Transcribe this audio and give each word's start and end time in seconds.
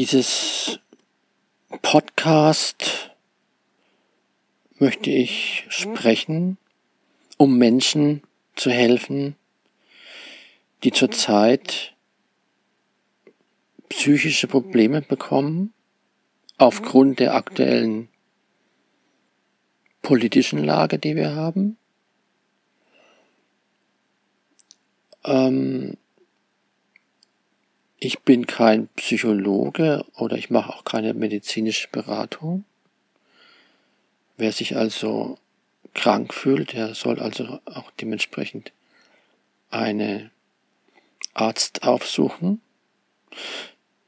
Dieses 0.00 0.80
Podcast 1.82 3.10
möchte 4.78 5.10
ich 5.10 5.66
sprechen, 5.68 6.56
um 7.36 7.58
Menschen 7.58 8.22
zu 8.56 8.70
helfen, 8.70 9.36
die 10.84 10.90
zurzeit 10.90 11.94
psychische 13.90 14.46
Probleme 14.46 15.02
bekommen 15.02 15.74
aufgrund 16.56 17.20
der 17.20 17.34
aktuellen 17.34 18.08
politischen 20.00 20.64
Lage, 20.64 20.98
die 20.98 21.14
wir 21.14 21.34
haben. 21.34 21.76
Ähm, 25.24 25.98
ich 28.00 28.20
bin 28.20 28.46
kein 28.46 28.88
Psychologe 28.96 30.04
oder 30.16 30.36
ich 30.36 30.48
mache 30.48 30.72
auch 30.72 30.84
keine 30.84 31.12
medizinische 31.12 31.88
Beratung. 31.92 32.64
Wer 34.38 34.52
sich 34.52 34.74
also 34.74 35.38
krank 35.92 36.32
fühlt, 36.32 36.72
der 36.72 36.94
soll 36.94 37.20
also 37.20 37.60
auch 37.66 37.90
dementsprechend 38.00 38.72
eine 39.68 40.30
Arzt 41.34 41.82
aufsuchen. 41.82 42.62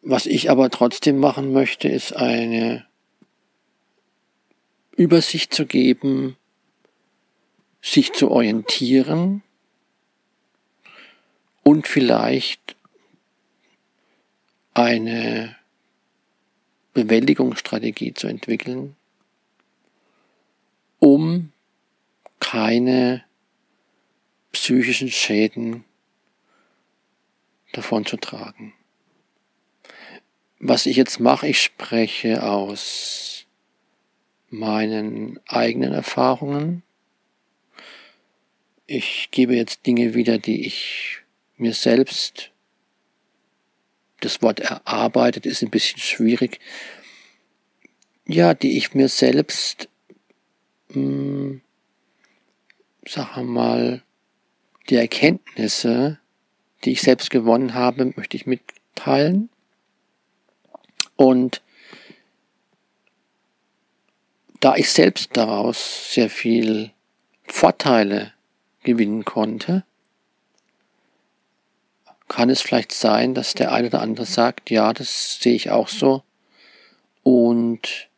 Was 0.01 0.25
ich 0.25 0.51
aber 0.51 0.71
trotzdem 0.71 1.19
machen 1.19 1.53
möchte, 1.53 1.89
ist 1.89 2.17
eine 2.17 2.87
Übersicht 4.97 5.53
zu 5.53 5.67
geben, 5.67 6.37
sich 7.83 8.13
zu 8.15 8.31
orientieren 8.31 9.43
und 11.63 11.87
vielleicht 11.87 12.75
eine 14.75 15.57
Bewältigungsstrategie 16.95 18.15
zu 18.15 18.27
entwickeln, 18.27 18.97
um 20.99 21.53
keine 22.41 23.25
psychischen 24.53 25.11
Schäden 25.11 25.85
davon 27.73 28.05
zu 28.05 28.17
tragen. 28.17 28.75
Was 30.59 30.87
ich 30.87 30.97
jetzt 30.97 31.19
mache, 31.19 31.49
ich 31.49 31.61
spreche 31.61 32.45
aus 32.45 33.47
meinen 34.53 35.41
eigenen 35.47 35.93
Erfahrungen. 35.93 36.83
Ich 38.87 39.31
gebe 39.31 39.57
jetzt 39.57 39.87
Dinge 39.87 40.15
wieder, 40.15 40.39
die 40.39 40.67
ich 40.67 41.23
mir 41.57 41.73
selbst 41.73 42.52
das 44.25 44.43
Wort 44.43 44.61
erarbeitet 44.61 45.47
ist 45.47 45.63
ein 45.63 45.71
bisschen 45.71 45.99
schwierig. 45.99 46.61
Ja, 48.27 48.55
die 48.55 48.77
ich 48.77 48.95
mir 48.95 49.09
selbst, 49.09 49.89
mh, 50.89 50.95
hm, 50.95 51.61
sag 53.07 53.37
mal, 53.43 54.03
die 54.89 54.97
Erkenntnisse, 54.97 56.19
die 56.85 56.93
ich 56.93 57.03
selbst 57.03 57.31
gewonnen 57.31 57.75
habe, 57.75 58.13
möchte 58.17 58.37
ich 58.37 58.47
mitteilen. 58.47 59.49
Und 61.17 61.63
da 64.61 64.77
ich 64.77 64.91
selbst 64.91 65.37
daraus 65.37 66.15
sehr 66.15 66.31
viel 66.31 66.91
Vorteile 67.45 68.33
gewinnen 68.83 69.25
konnte, 69.25 69.85
kann 72.33 72.49
es 72.49 72.63
vielleicht 72.63 72.93
sein, 72.93 73.35
dass 73.35 73.53
der 73.53 73.73
eine 73.73 73.89
oder 73.89 74.01
andere 74.01 74.25
sagt, 74.25 74.71
ja, 74.71 74.95
das 74.95 75.39
sehe 75.39 75.55
ich 75.55 75.71
auch 75.71 75.89
so. 75.89 76.23
Und 77.23 78.09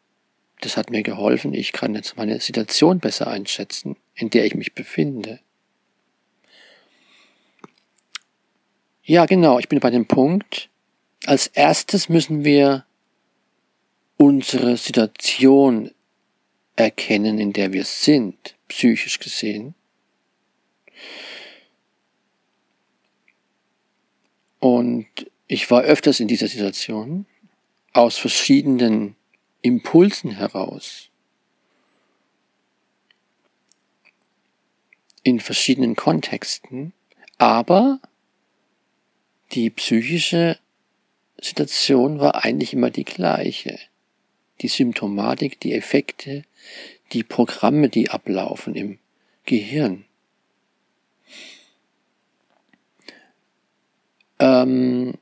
das 0.61 0.77
hat 0.77 0.91
mir 0.91 1.03
geholfen. 1.03 1.53
Ich 1.53 1.73
kann 1.73 1.97
jetzt 1.97 2.17
meine 2.17 2.41
Situation 2.41 3.01
besser 3.01 3.27
einschätzen, 3.27 3.97
in 4.15 4.31
der 4.31 4.47
ich 4.47 4.55
mich 4.55 4.73
befinde. 4.73 5.41
Ja, 9.03 9.27
genau, 9.27 9.59
ich 9.59 9.69
bin 9.69 9.81
bei 9.81 9.91
dem 9.91 10.07
Punkt. 10.07 10.71
Als 11.27 11.49
erstes 11.49 12.09
müssen 12.09 12.45
wir 12.45 12.87
unsere 14.17 14.77
Situation 14.77 15.91
erkennen, 16.77 17.41
in 17.41 17.53
der 17.53 17.73
wir 17.73 17.85
sind, 17.85 18.55
psychisch 18.69 19.19
gesehen. 19.19 19.75
Und 24.65 25.07
ich 25.47 25.71
war 25.71 25.83
öfters 25.83 26.21
in 26.21 26.27
dieser 26.27 26.49
Situation, 26.49 27.27
aus 27.93 28.17
verschiedenen 28.17 29.15
Impulsen 29.61 30.31
heraus, 30.31 31.11
in 35.23 35.39
verschiedenen 35.39 35.97
Kontexten, 35.97 36.95
aber 37.37 38.01
die 39.53 39.69
psychische 39.69 40.59
Situation 41.39 42.19
war 42.19 42.43
eigentlich 42.43 42.73
immer 42.73 42.89
die 42.89 43.05
gleiche. 43.05 43.79
Die 44.63 44.69
Symptomatik, 44.69 45.61
die 45.61 45.75
Effekte, 45.75 46.43
die 47.13 47.23
Programme, 47.23 47.91
die 47.91 48.09
ablaufen 48.09 48.75
im 48.75 48.99
Gehirn. 49.45 50.07
Ähm, 54.65 55.15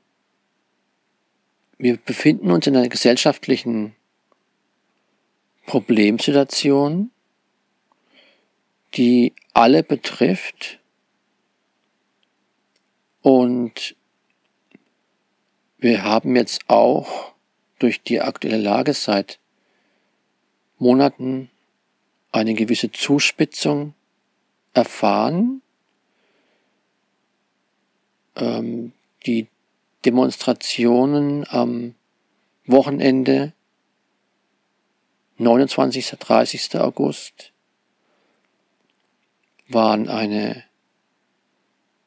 wir 1.77 1.97
befinden 1.97 2.51
uns 2.51 2.67
in 2.67 2.77
einer 2.77 2.89
gesellschaftlichen 2.89 3.95
Problemsituation, 5.65 7.11
die 8.93 9.33
alle 9.53 9.83
betrifft 9.83 10.79
und 13.21 13.95
wir 15.77 16.03
haben 16.03 16.35
jetzt 16.35 16.69
auch 16.69 17.33
durch 17.79 18.01
die 18.01 18.21
aktuelle 18.21 18.57
Lage 18.57 18.93
seit 18.93 19.39
Monaten 20.77 21.49
eine 22.31 22.53
gewisse 22.53 22.91
Zuspitzung 22.91 23.93
erfahren. 24.73 25.61
Ähm, 28.35 28.93
die 29.25 29.47
Demonstrationen 30.05 31.45
am 31.47 31.95
Wochenende 32.65 33.53
29. 35.37 36.11
30. 36.11 36.75
August 36.75 37.51
waren 39.67 40.07
eine 40.07 40.63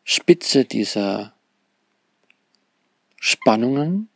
Spitze 0.05 0.65
dieser 0.65 1.35
Spannungen, 3.19 4.09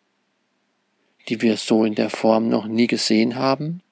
die 1.29 1.43
wir 1.43 1.57
so 1.57 1.85
in 1.85 1.95
der 1.95 2.11
Form 2.11 2.49
noch 2.49 2.67
nie 2.67 2.87
gesehen 2.87 3.35
haben. 3.35 3.83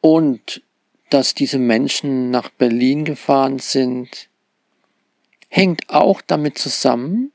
Und 0.00 0.62
dass 1.10 1.34
diese 1.34 1.58
Menschen 1.58 2.30
nach 2.30 2.50
Berlin 2.50 3.04
gefahren 3.04 3.58
sind, 3.58 4.28
hängt 5.48 5.88
auch 5.88 6.20
damit 6.20 6.58
zusammen, 6.58 7.32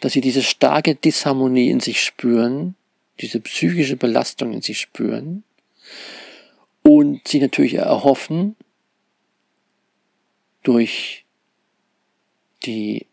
dass 0.00 0.12
sie 0.12 0.20
diese 0.20 0.42
starke 0.42 0.94
Disharmonie 0.94 1.70
in 1.70 1.80
sich 1.80 2.02
spüren, 2.02 2.74
diese 3.20 3.40
psychische 3.40 3.96
Belastung 3.96 4.52
in 4.52 4.62
sich 4.62 4.80
spüren 4.80 5.44
und 6.82 7.28
sie 7.28 7.40
natürlich 7.40 7.74
erhoffen, 7.74 8.56
durch 10.62 11.24
die 12.64 13.06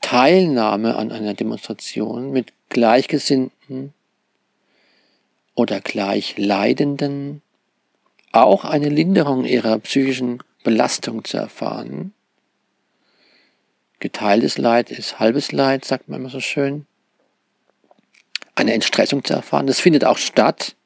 Teilnahme 0.00 0.96
an 0.96 1.12
einer 1.12 1.34
Demonstration 1.34 2.30
mit 2.30 2.52
Gleichgesinnten 2.68 3.92
oder 5.54 5.80
Gleichleidenden 5.80 7.42
auch 8.32 8.64
eine 8.64 8.88
Linderung 8.88 9.44
ihrer 9.44 9.78
psychischen 9.78 10.42
Belastung 10.62 11.24
zu 11.24 11.36
erfahren 11.38 12.12
Geteiltes 14.06 14.56
Leid 14.56 14.92
ist 14.92 15.18
halbes 15.18 15.50
Leid, 15.50 15.84
sagt 15.84 16.08
man 16.08 16.20
immer 16.20 16.30
so 16.30 16.38
schön. 16.38 16.86
Eine 18.54 18.72
Entstressung 18.72 19.24
zu 19.24 19.32
erfahren. 19.32 19.66
Das 19.66 19.80
findet 19.80 20.04
auch 20.04 20.16
statt. 20.16 20.76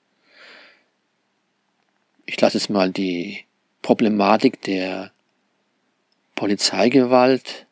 Ich 2.25 2.41
lasse 2.41 2.57
jetzt 2.57 2.71
mal 2.71 2.91
die 2.91 3.45
Problematik 3.83 4.63
der 4.63 5.13
Polizeigewalt 6.35 7.67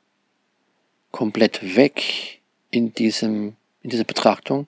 komplett 1.13 1.75
weg 1.77 2.43
in 2.71 2.93
diesem, 2.93 3.57
in 3.81 3.89
dieser 3.89 4.05
Betrachtung. 4.05 4.67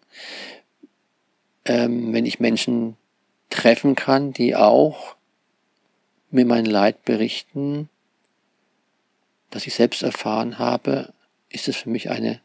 Ähm, 1.67 2.15
wenn 2.15 2.25
ich 2.25 2.41
Menschen 2.41 2.97
treffen 3.51 3.97
kann, 3.97 4.33
die 4.33 4.57
auch 4.57 5.15
mir 6.31 6.47
mein 6.47 6.65
Leid 6.65 7.05
berichten, 7.05 7.91
das 9.51 9.67
ich 9.67 9.75
selbst 9.75 10.03
erfahren 10.03 10.59
habe, 10.59 11.13
ist 11.49 11.69
es 11.69 11.77
für 11.77 11.91
mich 11.91 12.11
eine 12.11 12.41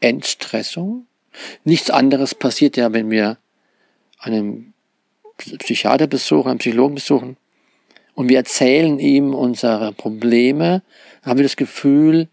Entstressung. 0.00 1.06
Nichts 1.64 1.90
anderes 1.90 2.34
passiert 2.34 2.76
ja, 2.76 2.92
wenn 2.92 3.10
wir 3.10 3.38
einen 4.18 4.74
Psychiater 5.36 6.06
besuchen, 6.06 6.50
einen 6.50 6.58
Psychologen 6.58 6.94
besuchen 6.94 7.36
und 8.14 8.28
wir 8.28 8.36
erzählen 8.36 8.98
ihm 8.98 9.34
unsere 9.34 9.92
Probleme, 9.92 10.82
haben 11.22 11.38
wir 11.38 11.44
das 11.44 11.56
Gefühl, 11.56 12.28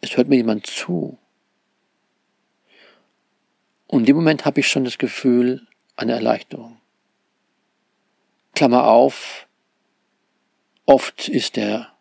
es 0.00 0.16
hört 0.16 0.28
mir 0.28 0.36
jemand 0.36 0.66
zu. 0.66 1.18
Und 3.88 4.06
dem 4.06 4.16
Moment 4.16 4.44
habe 4.44 4.60
ich 4.60 4.68
schon 4.68 4.84
das 4.84 4.98
Gefühl 4.98 5.66
einer 5.96 6.14
Erleichterung. 6.14 6.76
Klammer 8.54 8.86
auf, 8.86 9.48
oft 10.86 11.28
ist 11.28 11.56
der 11.56 11.92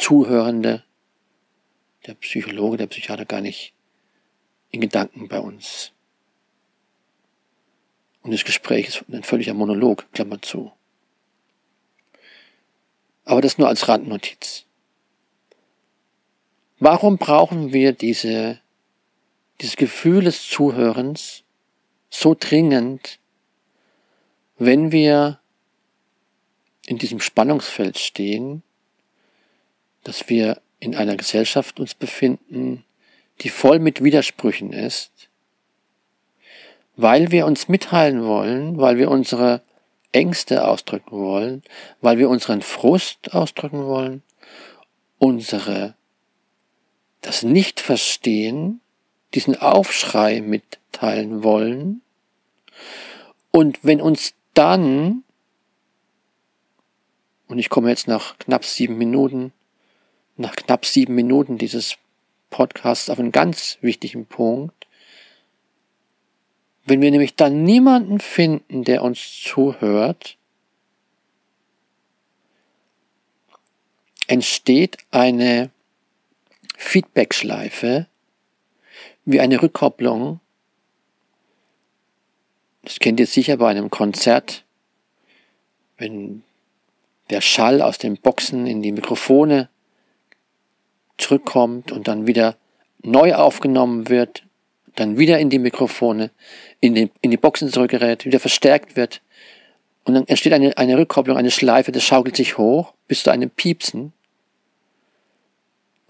Zuhörende, 0.00 0.82
der 2.06 2.14
Psychologe, 2.14 2.78
der 2.78 2.86
Psychiater 2.86 3.26
gar 3.26 3.40
nicht 3.42 3.74
in 4.70 4.80
Gedanken 4.80 5.28
bei 5.28 5.38
uns. 5.38 5.92
Und 8.22 8.32
das 8.32 8.44
Gespräch 8.44 8.88
ist 8.88 9.04
ein 9.12 9.22
völliger 9.22 9.54
Monolog, 9.54 10.10
Klammer 10.12 10.40
zu. 10.40 10.72
Aber 13.24 13.42
das 13.42 13.58
nur 13.58 13.68
als 13.68 13.88
Randnotiz. 13.88 14.64
Warum 16.78 17.18
brauchen 17.18 17.72
wir 17.72 17.92
diese, 17.92 18.58
dieses 19.60 19.76
Gefühl 19.76 20.24
des 20.24 20.48
Zuhörens 20.48 21.44
so 22.08 22.34
dringend, 22.38 23.18
wenn 24.56 24.92
wir 24.92 25.40
in 26.86 26.96
diesem 26.96 27.20
Spannungsfeld 27.20 27.98
stehen, 27.98 28.62
dass 30.04 30.28
wir 30.28 30.60
in 30.78 30.94
einer 30.94 31.16
Gesellschaft 31.16 31.78
uns 31.78 31.94
befinden, 31.94 32.84
die 33.40 33.48
voll 33.48 33.78
mit 33.78 34.02
Widersprüchen 34.02 34.72
ist, 34.72 35.28
weil 36.96 37.30
wir 37.30 37.46
uns 37.46 37.68
mitteilen 37.68 38.24
wollen, 38.24 38.78
weil 38.78 38.98
wir 38.98 39.10
unsere 39.10 39.62
Ängste 40.12 40.66
ausdrücken 40.66 41.18
wollen, 41.18 41.62
weil 42.00 42.18
wir 42.18 42.28
unseren 42.28 42.62
Frust 42.62 43.32
ausdrücken 43.32 43.86
wollen, 43.86 44.22
unsere 45.18 45.94
das 47.20 47.42
Nicht-Verstehen, 47.42 48.80
diesen 49.34 49.56
Aufschrei 49.56 50.40
mitteilen 50.40 51.44
wollen. 51.44 52.02
Und 53.50 53.78
wenn 53.82 54.00
uns 54.00 54.34
dann, 54.54 55.22
und 57.46 57.58
ich 57.58 57.68
komme 57.68 57.90
jetzt 57.90 58.08
nach 58.08 58.38
knapp 58.38 58.64
sieben 58.64 58.96
Minuten, 58.98 59.52
nach 60.40 60.56
knapp 60.56 60.86
sieben 60.86 61.14
Minuten 61.14 61.58
dieses 61.58 61.96
Podcasts 62.48 63.10
auf 63.10 63.18
einen 63.18 63.32
ganz 63.32 63.78
wichtigen 63.80 64.26
Punkt, 64.26 64.86
wenn 66.84 67.02
wir 67.02 67.10
nämlich 67.10 67.36
dann 67.36 67.62
niemanden 67.62 68.18
finden, 68.18 68.82
der 68.82 69.02
uns 69.02 69.42
zuhört, 69.42 70.36
entsteht 74.26 74.98
eine 75.10 75.70
Feedbackschleife 76.76 78.06
wie 79.24 79.40
eine 79.40 79.60
Rückkopplung. 79.62 80.40
Das 82.82 82.98
kennt 82.98 83.20
ihr 83.20 83.26
sicher 83.26 83.58
bei 83.58 83.70
einem 83.70 83.90
Konzert, 83.90 84.64
wenn 85.98 86.42
der 87.28 87.42
Schall 87.42 87.82
aus 87.82 87.98
den 87.98 88.16
Boxen 88.16 88.66
in 88.66 88.82
die 88.82 88.92
Mikrofone 88.92 89.68
zurückkommt 91.20 91.92
und 91.92 92.08
dann 92.08 92.26
wieder 92.26 92.56
neu 93.02 93.34
aufgenommen 93.34 94.08
wird, 94.08 94.44
dann 94.96 95.18
wieder 95.18 95.38
in 95.38 95.50
die 95.50 95.58
Mikrofone, 95.58 96.30
in 96.80 96.94
die, 96.94 97.10
in 97.20 97.30
die 97.30 97.36
Boxen 97.36 97.70
zurückgerät, 97.70 98.24
wieder 98.24 98.40
verstärkt 98.40 98.96
wird. 98.96 99.22
Und 100.04 100.14
dann 100.14 100.26
entsteht 100.26 100.52
eine, 100.52 100.76
eine 100.76 100.98
Rückkopplung, 100.98 101.36
eine 101.36 101.50
Schleife, 101.50 101.92
das 101.92 102.04
schaukelt 102.04 102.36
sich 102.36 102.58
hoch 102.58 102.92
bis 103.06 103.22
zu 103.22 103.30
einem 103.30 103.50
Piepsen. 103.50 104.12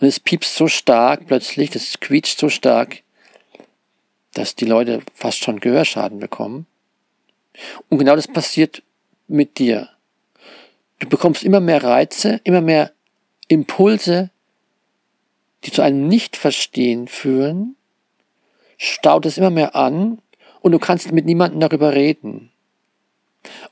Und 0.00 0.06
es 0.06 0.18
piepst 0.18 0.54
so 0.54 0.66
stark 0.68 1.26
plötzlich, 1.26 1.70
das 1.70 2.00
quietscht 2.00 2.38
so 2.38 2.48
stark, 2.48 3.02
dass 4.32 4.54
die 4.54 4.64
Leute 4.64 5.02
fast 5.14 5.44
schon 5.44 5.60
Gehörschaden 5.60 6.18
bekommen. 6.18 6.66
Und 7.88 7.98
genau 7.98 8.16
das 8.16 8.28
passiert 8.28 8.82
mit 9.28 9.58
dir. 9.58 9.88
Du 11.00 11.08
bekommst 11.08 11.42
immer 11.42 11.60
mehr 11.60 11.82
Reize, 11.82 12.40
immer 12.44 12.60
mehr 12.60 12.92
Impulse, 13.48 14.30
die 15.64 15.72
zu 15.72 15.82
einem 15.82 16.08
Nichtverstehen 16.08 17.08
führen, 17.08 17.76
staut 18.78 19.26
es 19.26 19.38
immer 19.38 19.50
mehr 19.50 19.74
an 19.74 20.20
und 20.60 20.72
du 20.72 20.78
kannst 20.78 21.12
mit 21.12 21.26
niemandem 21.26 21.60
darüber 21.60 21.94
reden. 21.94 22.50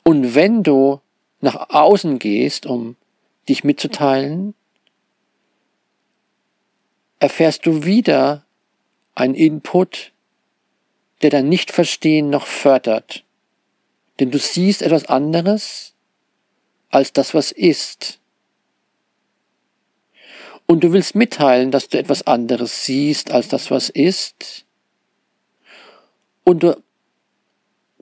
Und 0.03 0.35
wenn 0.35 0.63
du 0.63 1.01
nach 1.41 1.71
außen 1.71 2.19
gehst, 2.19 2.67
um 2.67 2.97
dich 3.49 3.65
mitzuteilen, 3.65 4.55
erfährst 7.19 7.67
du 7.67 7.85
wieder 7.85 8.45
einen 9.15 9.35
Input, 9.35 10.13
der 11.23 11.31
dein 11.31 11.49
Nichtverstehen 11.49 12.31
noch 12.31 12.47
fördert. 12.47 13.25
Denn 14.21 14.31
du 14.31 14.39
siehst 14.39 14.83
etwas 14.83 15.07
anderes 15.07 15.95
als 16.91 17.13
das, 17.13 17.35
was 17.35 17.53
ist. 17.53 18.18
Und 20.69 20.85
du 20.85 20.93
willst 20.93 21.17
mitteilen, 21.17 21.73
dass 21.73 21.89
du 21.89 21.99
etwas 21.99 22.27
anderes 22.27 22.85
siehst 22.85 23.33
als 23.33 23.49
das, 23.49 23.73
was 23.73 23.89
ist. 23.89 24.65
Und 26.45 26.63
du 26.63 26.81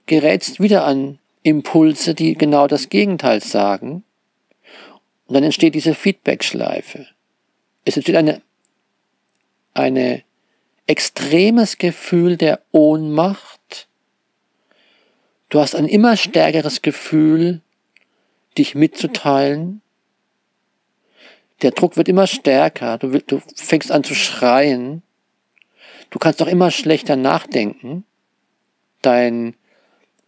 gerätst 0.04 0.60
wieder 0.60 0.84
an 0.84 1.18
Impulse, 1.42 2.14
die 2.14 2.34
genau 2.34 2.66
das 2.66 2.90
Gegenteil 2.90 3.42
sagen. 3.42 4.04
Und 5.26 5.34
dann 5.34 5.44
entsteht 5.44 5.74
diese 5.74 5.94
Feedback-Schleife. 5.94 7.06
Es 7.84 7.96
entsteht 7.96 8.16
eine 8.16 8.42
eine 9.76 10.22
extremes 10.86 11.78
Gefühl 11.78 12.36
der 12.36 12.60
Ohnmacht. 12.72 13.88
Du 15.48 15.60
hast 15.60 15.74
ein 15.74 15.86
immer 15.86 16.16
stärkeres 16.16 16.82
Gefühl, 16.82 17.60
dich 18.58 18.74
mitzuteilen. 18.74 19.82
Der 21.62 21.70
Druck 21.70 21.96
wird 21.96 22.08
immer 22.08 22.26
stärker. 22.26 22.98
Du, 22.98 23.18
du 23.18 23.40
fängst 23.54 23.90
an 23.90 24.04
zu 24.04 24.14
schreien. 24.14 25.02
Du 26.10 26.18
kannst 26.18 26.42
auch 26.42 26.46
immer 26.46 26.70
schlechter 26.70 27.16
nachdenken. 27.16 28.04
Dein, 29.02 29.54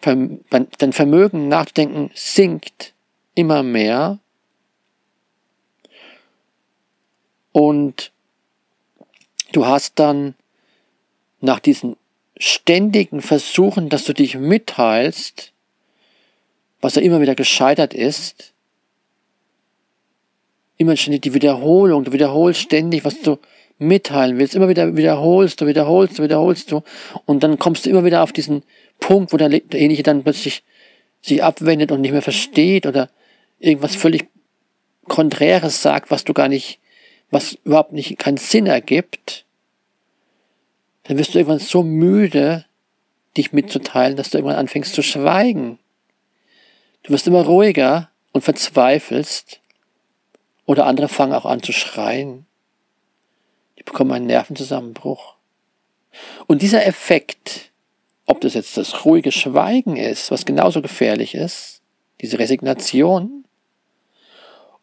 dein 0.01 0.93
Vermögen 0.93 1.49
nachzudenken 1.49 2.11
sinkt 2.15 2.95
immer 3.35 3.63
mehr. 3.63 4.19
Und 7.53 8.13
Du 9.53 9.67
hast 9.67 9.99
dann 9.99 10.35
nach 11.41 11.61
diesen 11.61 11.97
ständigen 12.37 13.23
Versuchen, 13.23 13.89
dass 13.89 14.05
du 14.05 14.13
dich 14.13 14.37
mitteilst, 14.37 15.53
was 16.81 16.95
ja 16.95 17.03
immer 17.03 17.21
wieder 17.21 17.35
gescheitert 17.35 17.95
ist, 17.95 18.53
immer 20.79 20.97
ständig 20.97 21.23
die 21.23 21.35
Wiederholung, 21.35 22.05
du 22.05 22.13
wiederholst 22.13 22.61
ständig, 22.61 23.05
was 23.05 23.21
du 23.21 23.39
mitteilen 23.79 24.39
willst, 24.39 24.55
immer 24.55 24.69
wieder 24.69 24.97
wiederholst 24.97 25.61
du, 25.61 25.67
wiederholst 25.67 26.19
du, 26.19 26.23
wiederholst 26.23 26.73
du. 26.73 26.83
Und 27.27 27.43
dann 27.43 27.59
kommst 27.59 27.85
du 27.85 27.91
immer 27.91 28.05
wieder 28.05 28.23
auf 28.23 28.33
diesen 28.33 28.63
Punkt, 28.99 29.33
wo 29.33 29.37
der, 29.37 29.49
derjenige 29.49 30.03
dann 30.03 30.25
plötzlich 30.25 30.63
sich 31.21 31.43
abwendet 31.43 31.93
und 31.93 32.01
nicht 32.01 32.13
mehr 32.13 32.23
versteht 32.23 32.87
oder 32.87 33.11
irgendwas 33.59 33.95
völlig 33.95 34.27
Konträres 35.07 35.83
sagt, 35.83 36.11
was 36.11 36.25
du 36.25 36.33
gar 36.33 36.49
nicht 36.49 36.81
was 37.31 37.59
überhaupt 37.65 37.93
nicht 37.93 38.19
keinen 38.19 38.39
Sinn 38.39 38.67
ergibt, 38.67 39.45
dann 41.05 41.19
wirst 41.19 41.35
du 41.35 41.39
irgendwann 41.39 41.59
so 41.59 41.83
müde, 41.83 42.65
dich 43.37 43.53
mitzuteilen, 43.53 44.17
dass 44.17 44.31
du 44.31 44.39
irgendwann 44.39 44.59
anfängst 44.59 44.95
zu 44.95 45.03
schweigen. 45.03 45.79
Du 47.03 47.13
wirst 47.13 47.27
immer 47.27 47.45
ruhiger 47.45 48.11
und 48.33 48.43
verzweifelst 48.43 49.61
oder 50.69 50.85
andere 50.85 51.09
fangen 51.09 51.33
auch 51.33 51.47
an 51.47 51.63
zu 51.63 51.73
schreien. 51.73 52.45
Die 53.79 53.83
bekommen 53.83 54.13
einen 54.13 54.27
Nervenzusammenbruch. 54.27 55.35
Und 56.47 56.61
dieser 56.61 56.87
Effekt, 56.87 57.71
ob 58.27 58.43
das 58.43 58.53
jetzt 58.53 58.77
das 58.77 59.07
ruhige 59.07 59.33
Schweigen 59.33 59.97
ist, 59.97 60.31
was 60.31 60.45
genauso 60.45 60.83
gefährlich 60.83 61.35
ist, 61.35 61.81
diese 62.21 62.39
Resignation, 62.39 63.47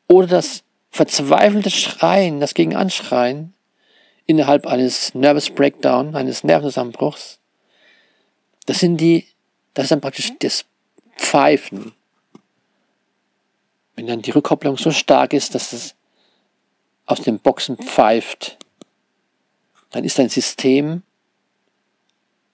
oder 0.07 0.25
das 0.25 0.63
verzweifelte 0.89 1.69
Schreien, 1.69 2.39
das 2.39 2.55
gegen 2.55 2.75
Anschreien 2.75 3.53
innerhalb 4.25 4.65
eines 4.65 5.13
Nervous 5.13 5.51
Breakdown, 5.51 6.15
eines 6.15 6.43
Nervenzusammenbruchs, 6.43 7.37
das 8.65 8.79
sind 8.79 8.97
die, 8.97 9.27
das 9.75 9.83
ist 9.83 9.91
dann 9.91 10.01
praktisch 10.01 10.33
das 10.39 10.65
Pfeifen. 11.15 11.93
Wenn 13.95 14.07
dann 14.07 14.21
die 14.21 14.31
Rückkopplung 14.31 14.77
so 14.77 14.91
stark 14.91 15.33
ist, 15.33 15.55
dass 15.55 15.73
es 15.73 15.95
aus 17.05 17.21
den 17.21 17.39
Boxen 17.39 17.77
pfeift, 17.77 18.57
dann 19.91 20.03
ist 20.03 20.19
dein 20.19 20.29
System 20.29 21.03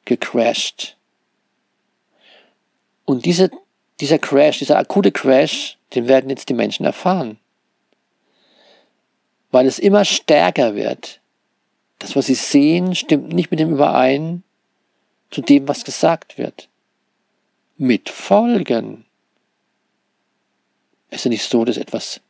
gecrashed. 0.06 0.98
Und 3.06 3.26
diese, 3.26 3.50
dieser 4.00 4.20
Crash, 4.20 4.60
dieser 4.60 4.78
akute 4.78 5.12
Crash, 5.12 5.78
den 5.94 6.08
werden 6.08 6.30
jetzt 6.30 6.50
die 6.50 6.54
Menschen 6.54 6.86
erfahren. 6.86 7.40
Weil 9.52 9.66
es 9.66 9.80
immer 9.80 10.06
stärker 10.06 10.76
wird. 10.76 11.20
Das, 12.00 12.16
was 12.16 12.28
sie 12.28 12.36
sehen, 12.36 12.96
stimmt 12.96 13.34
nicht 13.34 13.52
mit 13.52 13.60
dem 13.60 13.72
überein 13.72 14.44
zu 15.30 15.42
dem, 15.42 15.68
was 15.68 15.84
gesagt 15.84 16.38
wird. 16.38 16.70
Mit 17.78 18.10
Folgen. 18.10 19.06
Es 21.12 21.26
ist 21.26 21.30
nicht 21.30 21.48
so, 21.48 21.64
dass 21.66 21.78
etwas, 21.78 22.22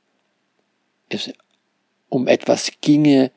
es 1.07 1.31
um 2.09 2.27
etwas 2.27 2.71
ginge, 2.81 3.31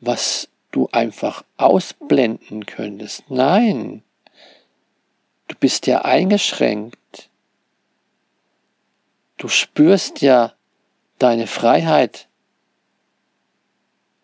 was 0.00 0.48
du 0.72 0.88
einfach 0.90 1.44
ausblenden 1.56 2.66
könntest. 2.66 3.30
Nein, 3.30 4.02
du 5.46 5.54
bist 5.60 5.86
ja 5.86 6.02
eingeschränkt. 6.02 7.30
Du 9.36 9.48
spürst 9.48 10.20
ja 10.20 10.54
deine 11.18 11.46
Freiheit 11.46 12.26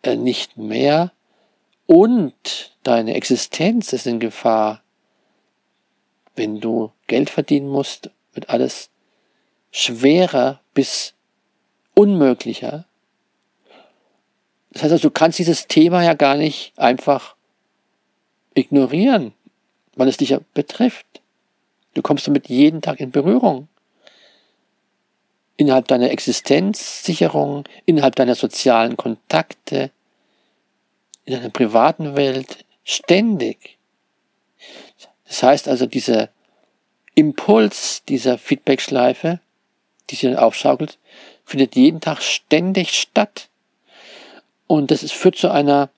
äh, 0.03 0.15
nicht 0.15 0.57
mehr 0.57 1.11
und 1.85 2.75
deine 2.83 3.13
Existenz 3.13 3.93
ist 3.93 4.07
in 4.07 4.19
Gefahr. 4.19 4.81
Wenn 6.35 6.59
du 6.59 6.91
Geld 7.07 7.29
verdienen 7.29 7.69
musst, 7.69 8.09
wird 8.33 8.49
alles 8.49 8.89
schwerer 9.75 10.61
bis 10.73 11.13
unmöglicher. 11.95 12.85
Das 14.71 14.83
heißt 14.83 14.93
also, 14.93 15.09
du 15.09 15.13
kannst 15.13 15.37
dieses 15.37 15.67
Thema 15.67 16.01
ja 16.01 16.13
gar 16.13 16.37
nicht 16.37 16.71
einfach 16.77 17.35
ignorieren, 18.53 19.33
weil 19.95 20.07
es 20.07 20.15
dich 20.15 20.29
ja 20.29 20.39
betrifft. 20.53 21.05
Du 21.93 22.01
kommst 22.01 22.25
damit 22.25 22.47
jeden 22.47 22.81
Tag 22.81 23.01
in 23.01 23.11
Berührung. 23.11 23.67
Innerhalb 25.57 25.89
deiner 25.89 26.09
Existenzsicherung, 26.09 27.65
innerhalb 27.85 28.15
deiner 28.15 28.35
sozialen 28.35 28.95
Kontakte, 28.95 29.91
in 31.25 31.33
deiner 31.33 31.49
privaten 31.49 32.15
Welt, 32.15 32.63
ständig. 32.85 33.77
Das 35.27 35.43
heißt 35.43 35.67
also, 35.67 35.85
dieser 35.85 36.29
Impuls 37.13 38.03
dieser 38.05 38.37
Feedbackschleife, 38.37 39.41
die 40.09 40.15
sich 40.15 40.29
dann 40.29 40.39
aufschaukelt, 40.39 40.97
findet 41.45 41.75
jeden 41.75 42.01
Tag 42.01 42.21
ständig 42.21 42.99
statt. 42.99 43.49
Und 44.67 44.91
das 44.91 45.03
ist, 45.03 45.13
führt 45.13 45.37
zu 45.37 45.51
einer, 45.51 45.89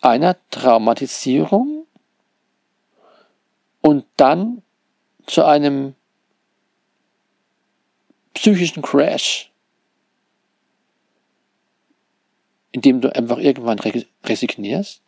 einer 0.00 0.36
Traumatisierung 0.50 1.86
und 3.80 4.06
dann 4.16 4.62
zu 5.26 5.44
einem 5.44 5.94
psychischen 8.34 8.82
Crash, 8.82 9.50
in 12.72 12.82
dem 12.82 13.00
du 13.00 13.14
einfach 13.14 13.38
irgendwann 13.38 13.80
resignierst, 14.24 15.02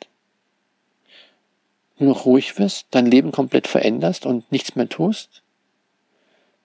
nur 1.98 2.16
ruhig 2.16 2.58
wirst, 2.58 2.86
dein 2.90 3.06
Leben 3.06 3.30
komplett 3.32 3.68
veränderst 3.68 4.26
und 4.26 4.50
nichts 4.50 4.74
mehr 4.74 4.88
tust, 4.88 5.42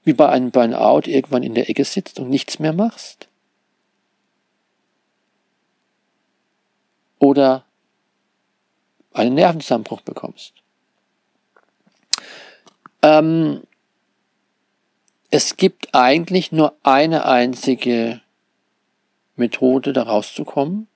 wie 0.05 0.13
bei 0.13 0.29
einem 0.29 0.51
Burnout 0.51 1.01
irgendwann 1.07 1.43
in 1.43 1.55
der 1.55 1.69
Ecke 1.69 1.83
sitzt 1.83 2.19
und 2.19 2.29
nichts 2.29 2.59
mehr 2.59 2.74
machst. 2.74 3.27
oder 7.25 7.65
einen 9.13 9.35
Nervenzusammenbruch 9.35 10.01
bekommst. 10.01 10.53
Ähm, 13.01 13.63
es 15.31 15.57
gibt 15.57 15.95
eigentlich 15.95 16.51
nur 16.51 16.75
eine 16.83 17.25
einzige 17.25 18.21
Methode, 19.35 19.91
da 19.91 20.03
rauszukommen, 20.03 20.88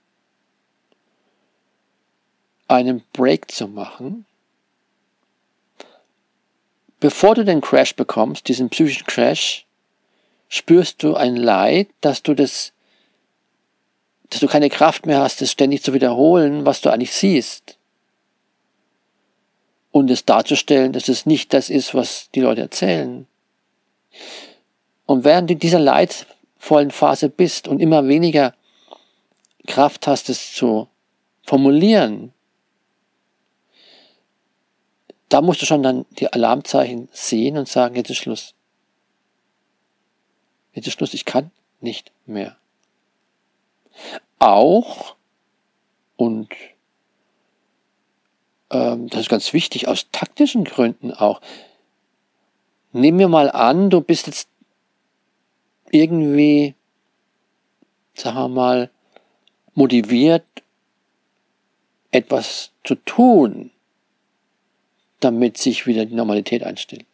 einen 2.68 3.04
Break 3.14 3.52
zu 3.52 3.68
machen. 3.68 4.26
Bevor 7.00 7.36
du 7.36 7.46
den 7.46 7.62
Crash 7.62 7.96
bekommst, 7.96 8.48
diesen 8.48 8.70
psychischen 8.70 9.06
Crash, 9.06 9.66
spürst 10.50 11.02
du 11.04 11.16
ein 11.16 11.36
Leid, 11.36 11.88
dass 12.02 12.24
du 12.24 12.34
das 12.34 12.74
dass 14.30 14.42
du 14.42 14.48
keine 14.48 14.70
Kraft 14.70 15.06
mehr 15.06 15.20
hast, 15.20 15.42
es 15.42 15.52
ständig 15.52 15.84
zu 15.84 15.94
wiederholen, 15.94 16.66
was 16.66 16.82
du 16.82 16.90
eigentlich 16.90 17.14
siehst. 17.14 17.78
Und 19.92 20.12
es 20.12 20.24
darzustellen, 20.24 20.94
dass 20.94 21.10
es 21.10 21.26
nicht 21.26 21.54
das 21.54 21.70
ist, 21.70 21.96
was 21.96 22.30
die 22.36 22.42
Leute 22.42 22.62
erzählen. 22.62 23.26
Und 25.08 25.24
während 25.24 25.50
du 25.50 25.54
in 25.54 25.60
dieser 25.60 25.80
leidvollen 25.80 26.92
Phase 26.92 27.30
bist 27.30 27.68
und 27.68 27.80
immer 27.80 28.08
weniger 28.08 28.54
Kraft 29.66 30.06
hast, 30.06 30.30
es 30.30 30.54
zu 30.54 30.88
formulieren, 31.44 32.32
da 35.30 35.42
musst 35.42 35.62
du 35.62 35.66
schon 35.66 35.84
dann 35.84 36.06
die 36.12 36.32
Alarmzeichen 36.32 37.08
sehen 37.12 37.58
und 37.58 37.68
sagen, 37.68 37.96
jetzt 37.96 38.10
ist 38.10 38.18
Schluss. 38.18 38.56
Jetzt 40.74 40.88
ist 40.88 40.94
Schluss, 40.94 41.14
ich 41.14 41.26
kann 41.26 41.52
nicht 41.82 42.12
mehr. 42.26 42.58
Auch, 44.40 45.16
und 46.18 46.50
ähm, 48.72 49.08
das 49.10 49.22
ist 49.22 49.30
ganz 49.30 49.54
wichtig, 49.54 49.88
aus 49.88 50.08
taktischen 50.12 50.64
Gründen 50.64 51.14
auch, 51.14 51.42
nehmen 52.92 53.20
wir 53.20 53.28
mal 53.28 53.52
an, 53.52 53.90
du 53.90 54.02
bist 54.02 54.28
jetzt 54.28 54.50
irgendwie, 55.92 56.76
sagen 58.14 58.38
wir 58.38 58.48
mal, 58.48 58.90
motiviert, 59.74 60.46
etwas 62.12 62.72
zu 62.84 62.96
tun, 62.96 63.72
damit 65.20 65.58
sich 65.58 65.88
wieder 65.88 66.06
die 66.06 66.16
Normalität 66.16 66.64
einstellt. 66.64 67.06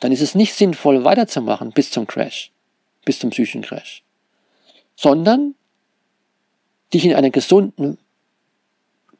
Dann 0.00 0.12
ist 0.12 0.20
es 0.20 0.34
nicht 0.34 0.54
sinnvoll, 0.54 1.04
weiterzumachen 1.04 1.72
bis 1.72 1.90
zum 1.90 2.06
Crash, 2.06 2.50
bis 3.04 3.18
zum 3.18 3.30
psychischen 3.30 3.62
Crash 3.62 4.02
sondern 4.96 5.54
dich 6.92 7.04
in 7.04 7.14
einer 7.14 7.30
gesunden 7.30 7.98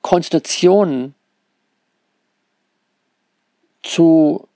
Konstellation 0.01 1.15
zu 3.83 4.49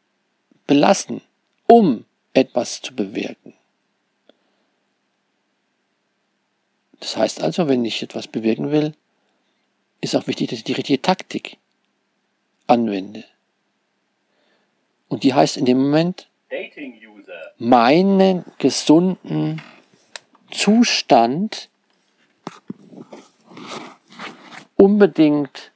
belassen, 0.66 1.20
um 1.66 2.04
etwas 2.32 2.82
zu 2.82 2.94
bewirken. 2.94 3.54
Das 7.00 7.16
heißt 7.16 7.42
also, 7.42 7.68
wenn 7.68 7.84
ich 7.84 8.02
etwas 8.02 8.28
bewirken 8.28 8.70
will, 8.70 8.94
ist 10.00 10.14
auch 10.14 10.26
wichtig, 10.26 10.50
dass 10.50 10.58
ich 10.58 10.64
die 10.64 10.72
richtige 10.72 11.02
Taktik 11.02 11.56
anwende. 12.66 13.24
Und 15.08 15.22
die 15.22 15.34
heißt 15.34 15.56
in 15.56 15.64
dem 15.64 15.78
Moment, 15.78 16.28
meinen 17.58 18.44
gesunden 18.58 19.62
Zustand 20.50 21.68
unbedingt 24.76 25.72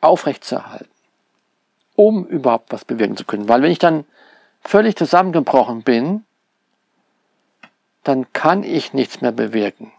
aufrechtzuerhalten, 0.00 0.88
um 1.96 2.26
überhaupt 2.26 2.72
was 2.72 2.84
bewirken 2.84 3.16
zu 3.16 3.24
können. 3.24 3.48
Weil 3.48 3.62
wenn 3.62 3.70
ich 3.70 3.78
dann 3.78 4.04
völlig 4.62 4.96
zusammengebrochen 4.96 5.82
bin, 5.82 6.24
dann 8.04 8.32
kann 8.32 8.62
ich 8.62 8.92
nichts 8.92 9.20
mehr 9.20 9.32
bewirken. 9.32 9.92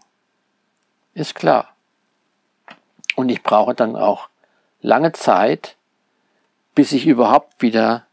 Ist 1.14 1.34
klar. 1.34 1.74
Und 3.14 3.28
ich 3.28 3.42
brauche 3.42 3.74
dann 3.74 3.96
auch 3.96 4.29
lange 4.82 5.12
Zeit, 5.12 5.76
bis 6.74 6.92
ich 6.92 7.06
überhaupt 7.06 7.62
wieder 7.62 8.06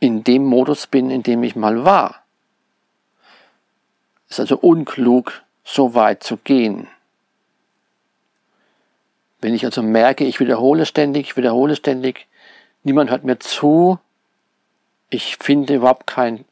in 0.00 0.24
dem 0.24 0.44
Modus 0.44 0.86
bin, 0.86 1.10
in 1.10 1.22
dem 1.22 1.42
ich 1.42 1.56
mal 1.56 1.84
war. 1.84 2.22
Ist 4.28 4.40
also 4.40 4.56
unklug, 4.58 5.42
so 5.64 5.94
weit 5.94 6.22
zu 6.22 6.36
gehen. 6.36 6.88
Wenn 9.40 9.54
ich 9.54 9.64
also 9.64 9.82
merke, 9.82 10.24
ich 10.24 10.40
wiederhole 10.40 10.86
ständig, 10.86 11.28
ich 11.28 11.36
wiederhole 11.36 11.76
ständig, 11.76 12.26
niemand 12.82 13.10
hört 13.10 13.24
mir 13.24 13.38
zu, 13.38 13.98
ich 15.10 15.36
finde 15.36 15.74
überhaupt 15.74 16.06
kein, 16.06 16.44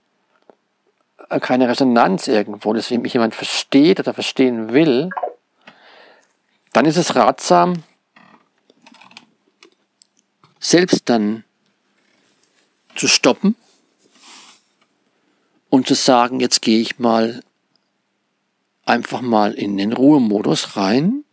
keine 1.41 1.69
Resonanz 1.69 2.29
irgendwo, 2.29 2.73
dass 2.73 2.91
mich 2.91 3.15
jemand 3.15 3.35
versteht 3.35 4.01
oder 4.01 4.15
verstehen 4.15 4.73
will, 4.73 5.11
dann 6.73 6.87
ist 6.87 6.97
es 6.97 7.17
ratsam, 7.17 7.83
selbst 10.65 11.03
dann 11.07 11.45
zu 12.95 13.09
stoppen 13.09 13.57
und 15.71 15.87
zu 15.87 15.95
sagen, 15.95 16.41
jetzt 16.41 16.63
gehe 16.63 16.81
ich 16.81 16.99
mal 16.99 17.43
einfach 18.85 19.21
mal 19.21 19.53
in 19.55 19.77
den 19.77 19.93
Ruhemodus 19.93 20.77
rein 20.77 21.25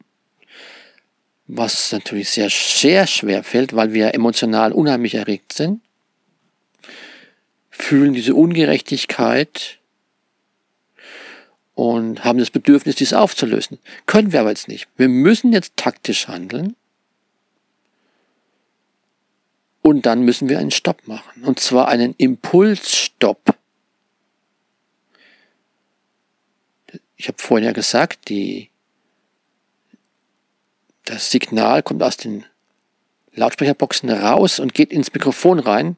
was 1.53 1.91
natürlich 1.91 2.29
sehr, 2.29 2.49
sehr 2.49 3.07
schwer 3.07 3.43
fällt, 3.43 3.75
weil 3.75 3.91
wir 3.93 4.13
emotional 4.13 4.71
unheimlich 4.71 5.15
erregt 5.15 5.51
sind, 5.51 5.81
fühlen 7.69 8.13
diese 8.13 8.35
Ungerechtigkeit 8.35 9.79
und 11.73 12.23
haben 12.23 12.39
das 12.39 12.51
Bedürfnis, 12.51 12.95
dies 12.95 13.13
aufzulösen. 13.13 13.79
Können 14.05 14.31
wir 14.31 14.39
aber 14.39 14.49
jetzt 14.49 14.69
nicht. 14.69 14.87
Wir 14.95 15.09
müssen 15.09 15.51
jetzt 15.51 15.75
taktisch 15.75 16.29
handeln 16.29 16.75
und 19.81 20.05
dann 20.05 20.21
müssen 20.21 20.49
wir 20.49 20.59
einen 20.59 20.71
Stopp 20.71 21.07
machen. 21.07 21.43
Und 21.43 21.59
zwar 21.59 21.87
einen 21.87 22.13
Impulsstopp. 22.17 23.57
Ich 27.15 27.27
habe 27.27 27.37
vorhin 27.37 27.65
ja 27.65 27.71
gesagt, 27.71 28.29
die 28.29 28.69
das 31.05 31.31
Signal 31.31 31.83
kommt 31.83 32.03
aus 32.03 32.17
den 32.17 32.45
Lautsprecherboxen 33.33 34.09
raus 34.09 34.59
und 34.59 34.73
geht 34.73 34.91
ins 34.91 35.13
Mikrofon 35.13 35.59
rein. 35.59 35.97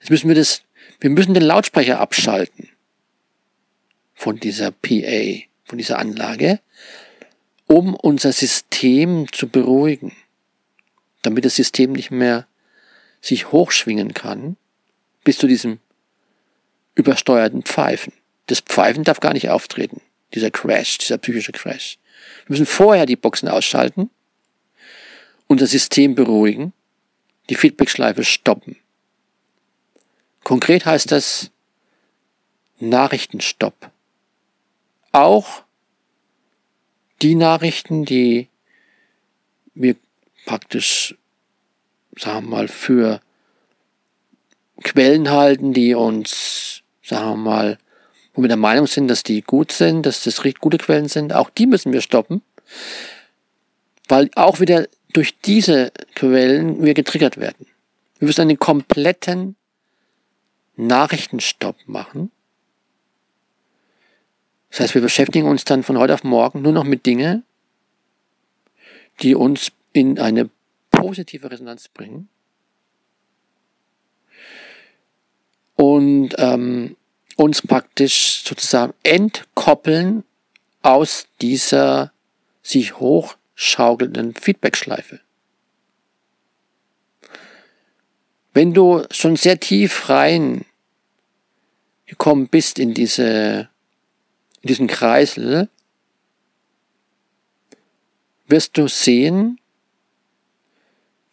Jetzt 0.00 0.10
müssen 0.10 0.28
wir 0.28 0.34
das, 0.34 0.62
wir 1.00 1.10
müssen 1.10 1.34
den 1.34 1.42
Lautsprecher 1.42 2.00
abschalten 2.00 2.68
von 4.14 4.40
dieser 4.40 4.72
PA, 4.72 5.42
von 5.64 5.78
dieser 5.78 5.98
Anlage, 5.98 6.60
um 7.66 7.94
unser 7.94 8.32
System 8.32 9.30
zu 9.32 9.48
beruhigen, 9.48 10.16
damit 11.22 11.44
das 11.44 11.54
System 11.54 11.92
nicht 11.92 12.10
mehr 12.10 12.47
sich 13.20 13.52
hochschwingen 13.52 14.14
kann 14.14 14.56
bis 15.24 15.38
zu 15.38 15.46
diesem 15.46 15.78
übersteuerten 16.94 17.62
Pfeifen. 17.62 18.12
Das 18.46 18.60
Pfeifen 18.60 19.04
darf 19.04 19.20
gar 19.20 19.32
nicht 19.32 19.50
auftreten, 19.50 20.00
dieser 20.34 20.50
Crash, 20.50 20.98
dieser 20.98 21.18
psychische 21.18 21.52
Crash. 21.52 21.98
Wir 22.46 22.54
müssen 22.54 22.66
vorher 22.66 23.06
die 23.06 23.16
Boxen 23.16 23.48
ausschalten, 23.48 24.10
unser 25.46 25.66
System 25.66 26.14
beruhigen, 26.14 26.72
die 27.50 27.54
Feedbackschleife 27.54 28.24
stoppen. 28.24 28.76
Konkret 30.44 30.86
heißt 30.86 31.12
das 31.12 31.50
Nachrichtenstopp. 32.80 33.90
Auch 35.12 35.64
die 37.22 37.34
Nachrichten, 37.34 38.04
die 38.04 38.48
wir 39.74 39.96
praktisch, 40.46 41.16
sagen 42.18 42.46
wir 42.46 42.56
mal, 42.56 42.68
für 42.68 43.20
Quellen 44.82 45.30
halten, 45.30 45.72
die 45.72 45.94
uns, 45.94 46.82
sagen 47.02 47.30
wir 47.30 47.36
mal, 47.36 47.78
wo 48.34 48.42
wir 48.42 48.48
der 48.48 48.56
Meinung 48.56 48.86
sind, 48.86 49.08
dass 49.08 49.22
die 49.22 49.42
gut 49.42 49.72
sind, 49.72 50.06
dass 50.06 50.22
das 50.22 50.42
gute 50.60 50.78
Quellen 50.78 51.08
sind, 51.08 51.32
auch 51.32 51.50
die 51.50 51.66
müssen 51.66 51.92
wir 51.92 52.00
stoppen, 52.00 52.42
weil 54.08 54.30
auch 54.36 54.60
wieder 54.60 54.86
durch 55.12 55.38
diese 55.40 55.92
Quellen 56.14 56.84
wir 56.84 56.94
getriggert 56.94 57.36
werden. 57.38 57.66
Wir 58.18 58.26
müssen 58.26 58.42
einen 58.42 58.58
kompletten 58.58 59.56
Nachrichtenstopp 60.76 61.76
machen. 61.86 62.30
Das 64.70 64.80
heißt, 64.80 64.94
wir 64.94 65.02
beschäftigen 65.02 65.48
uns 65.48 65.64
dann 65.64 65.82
von 65.82 65.98
heute 65.98 66.14
auf 66.14 66.24
morgen 66.24 66.62
nur 66.62 66.72
noch 66.72 66.84
mit 66.84 67.06
Dingen, 67.06 67.44
die 69.20 69.34
uns 69.34 69.72
in 69.92 70.18
eine 70.18 70.50
positive 70.98 71.50
Resonanz 71.50 71.88
bringen. 71.88 72.28
Und 75.76 76.34
ähm, 76.38 76.96
uns 77.36 77.62
praktisch 77.62 78.42
sozusagen 78.44 78.94
entkoppeln 79.04 80.24
aus 80.82 81.28
dieser 81.40 82.12
sich 82.62 82.98
hochschaukelnden 82.98 84.34
Feedbackschleife. 84.34 85.20
Wenn 88.52 88.74
du 88.74 89.04
schon 89.12 89.36
sehr 89.36 89.60
tief 89.60 90.08
rein 90.08 90.64
gekommen 92.06 92.48
bist 92.48 92.80
in 92.80 92.92
diese, 92.92 93.68
in 94.62 94.68
diesen 94.68 94.88
Kreisel, 94.88 95.68
wirst 98.48 98.76
du 98.78 98.88
sehen, 98.88 99.60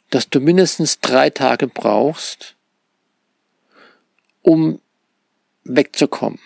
dass 0.09 0.29
du 0.29 0.39
mindestens 0.39 0.99
drei 0.99 1.29
Tage 1.29 1.67
brauchst, 1.67 2.55
um 4.41 4.79
wegzukommen. 5.63 6.39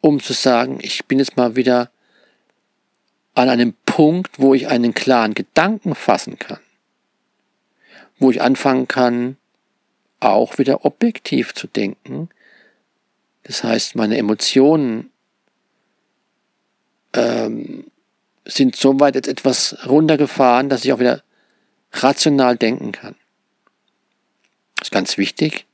Um 0.00 0.20
zu 0.20 0.34
sagen, 0.34 0.78
ich 0.82 1.06
bin 1.06 1.18
jetzt 1.18 1.36
mal 1.36 1.56
wieder 1.56 1.90
an 3.34 3.48
einem 3.48 3.74
Punkt, 3.86 4.38
wo 4.38 4.54
ich 4.54 4.68
einen 4.68 4.94
klaren 4.94 5.34
Gedanken 5.34 5.94
fassen 5.94 6.38
kann. 6.38 6.60
Wo 8.18 8.30
ich 8.30 8.42
anfangen 8.42 8.86
kann, 8.86 9.36
auch 10.20 10.58
wieder 10.58 10.84
objektiv 10.84 11.54
zu 11.54 11.66
denken. 11.66 12.28
Das 13.42 13.64
heißt, 13.64 13.96
meine 13.96 14.16
Emotionen 14.18 15.10
ähm, 17.12 17.90
sind 18.44 18.76
so 18.76 18.98
weit 19.00 19.14
jetzt 19.14 19.28
etwas 19.28 19.86
runtergefahren, 19.86 20.68
dass 20.68 20.84
ich 20.84 20.92
auch 20.92 20.98
wieder 20.98 21.22
rational 22.02 22.56
denken 22.56 22.92
kann. 22.92 23.14
Das 24.76 24.88
ist 24.88 24.92
ganz 24.92 25.16
wichtig, 25.16 25.66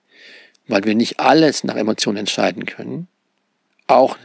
weil 0.69 0.85
wir 0.85 0.95
nicht 0.95 1.21
alles 1.21 1.65
nach 1.65 1.77
Emotionen 1.77 2.19
entscheiden 2.19 2.67
können, 2.67 3.09
auch 3.87 4.17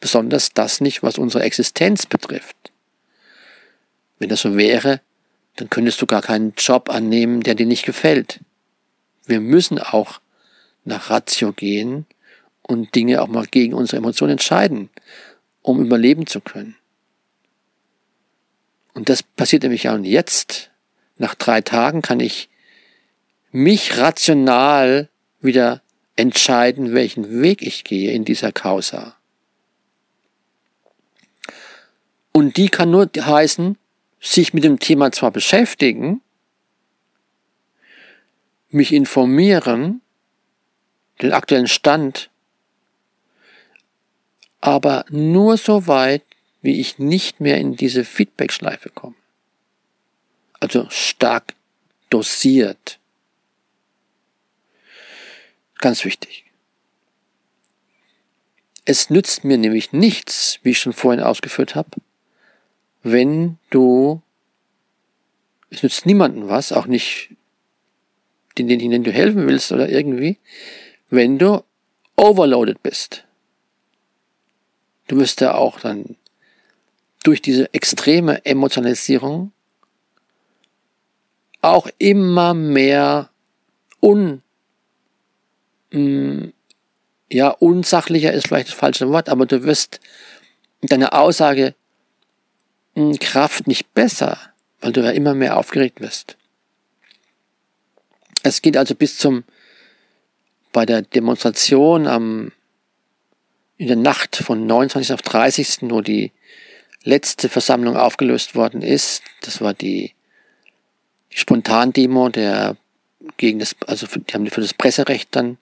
besonders 0.00 0.50
das 0.52 0.80
nicht, 0.80 1.02
was 1.02 1.18
unsere 1.18 1.44
Existenz 1.44 2.06
betrifft. 2.06 2.72
Wenn 4.18 4.28
das 4.28 4.40
so 4.40 4.56
wäre, 4.56 5.00
dann 5.56 5.68
könntest 5.68 6.00
du 6.00 6.06
gar 6.06 6.22
keinen 6.22 6.54
Job 6.56 6.88
annehmen, 6.88 7.42
der 7.42 7.54
dir 7.54 7.66
nicht 7.66 7.84
gefällt. 7.84 8.40
Wir 9.26 9.40
müssen 9.40 9.78
auch 9.78 10.20
nach 10.84 11.10
Ratio 11.10 11.52
gehen 11.52 12.06
und 12.62 12.94
Dinge 12.94 13.20
auch 13.20 13.28
mal 13.28 13.46
gegen 13.46 13.74
unsere 13.74 13.98
Emotionen 13.98 14.32
entscheiden, 14.32 14.88
um 15.62 15.80
überleben 15.84 16.26
zu 16.26 16.40
können. 16.40 16.76
Und 18.94 19.08
das 19.08 19.22
passiert 19.22 19.62
nämlich 19.62 19.88
auch 19.88 19.98
jetzt. 19.98 20.69
Nach 21.20 21.34
drei 21.34 21.60
Tagen 21.60 22.00
kann 22.00 22.18
ich 22.18 22.48
mich 23.52 23.98
rational 23.98 25.10
wieder 25.42 25.82
entscheiden, 26.16 26.94
welchen 26.94 27.42
Weg 27.42 27.60
ich 27.60 27.84
gehe 27.84 28.12
in 28.12 28.24
dieser 28.24 28.52
Causa. 28.52 29.16
Und 32.32 32.56
die 32.56 32.70
kann 32.70 32.90
nur 32.90 33.10
heißen, 33.14 33.76
sich 34.18 34.54
mit 34.54 34.64
dem 34.64 34.78
Thema 34.78 35.12
zwar 35.12 35.30
beschäftigen, 35.30 36.22
mich 38.70 38.90
informieren, 38.90 40.00
den 41.20 41.34
aktuellen 41.34 41.68
Stand, 41.68 42.30
aber 44.62 45.04
nur 45.10 45.58
so 45.58 45.86
weit, 45.86 46.22
wie 46.62 46.80
ich 46.80 46.98
nicht 46.98 47.40
mehr 47.40 47.58
in 47.58 47.76
diese 47.76 48.06
Feedback-Schleife 48.06 48.88
komme. 48.88 49.19
Also 50.60 50.86
stark 50.90 51.54
dosiert. 52.10 52.98
Ganz 55.78 56.04
wichtig. 56.04 56.44
Es 58.84 59.08
nützt 59.08 59.44
mir 59.44 59.56
nämlich 59.56 59.92
nichts, 59.92 60.58
wie 60.62 60.70
ich 60.70 60.80
schon 60.80 60.92
vorhin 60.92 61.22
ausgeführt 61.22 61.74
habe, 61.74 61.90
wenn 63.02 63.58
du, 63.70 64.20
es 65.70 65.82
nützt 65.82 66.06
niemandem 66.06 66.48
was, 66.48 66.72
auch 66.72 66.86
nicht 66.86 67.30
denjenigen, 68.58 68.90
denen 68.90 69.04
du 69.04 69.12
helfen 69.12 69.46
willst 69.46 69.72
oder 69.72 69.88
irgendwie, 69.88 70.38
wenn 71.08 71.38
du 71.38 71.64
overloaded 72.16 72.82
bist. 72.82 73.24
Du 75.06 75.16
wirst 75.16 75.40
ja 75.40 75.54
auch 75.54 75.80
dann 75.80 76.16
durch 77.22 77.40
diese 77.40 77.72
extreme 77.72 78.44
Emotionalisierung 78.44 79.52
auch 81.62 81.88
immer 81.98 82.54
mehr 82.54 83.30
un 84.00 84.42
Mm, 85.92 86.50
ja, 87.30 87.48
unsachlicher 87.50 88.32
ist 88.32 88.48
vielleicht 88.48 88.68
das 88.68 88.74
falsche 88.74 89.08
Wort, 89.08 89.28
aber 89.28 89.46
du 89.46 89.62
wirst 89.64 90.00
deine 90.82 91.12
Aussage 91.12 91.74
mm, 92.94 93.14
Kraft 93.20 93.66
nicht 93.66 93.92
besser, 93.94 94.38
weil 94.80 94.92
du 94.92 95.02
ja 95.02 95.10
immer 95.10 95.34
mehr 95.34 95.56
aufgeregt 95.56 96.00
wirst. 96.00 96.36
Es 98.42 98.62
geht 98.62 98.76
also 98.76 98.94
bis 98.94 99.18
zum, 99.18 99.44
bei 100.72 100.86
der 100.86 101.02
Demonstration 101.02 102.06
am, 102.06 102.52
in 103.76 103.88
der 103.88 103.96
Nacht 103.96 104.36
von 104.36 104.66
29. 104.66 105.12
auf 105.12 105.22
30., 105.22 105.90
wo 105.90 106.00
die 106.00 106.32
letzte 107.02 107.48
Versammlung 107.48 107.96
aufgelöst 107.96 108.54
worden 108.54 108.82
ist, 108.82 109.22
das 109.42 109.60
war 109.60 109.74
die, 109.74 110.14
die 111.32 111.38
Spontandemo 111.38 112.28
der 112.28 112.76
gegen 113.36 113.58
das, 113.58 113.76
also 113.86 114.06
die 114.06 114.32
haben 114.32 114.46
für 114.48 114.60
das 114.60 114.74
Presserecht 114.74 115.34
dann 115.36 115.58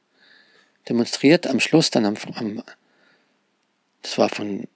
demonstriert 0.89 1.47
am 1.47 1.61
Schluss 1.61 1.91
dann 1.91 2.07
am, 2.07 2.17
am 2.35 2.63
das 4.03 4.17
war 4.17 4.29
von 4.29 4.67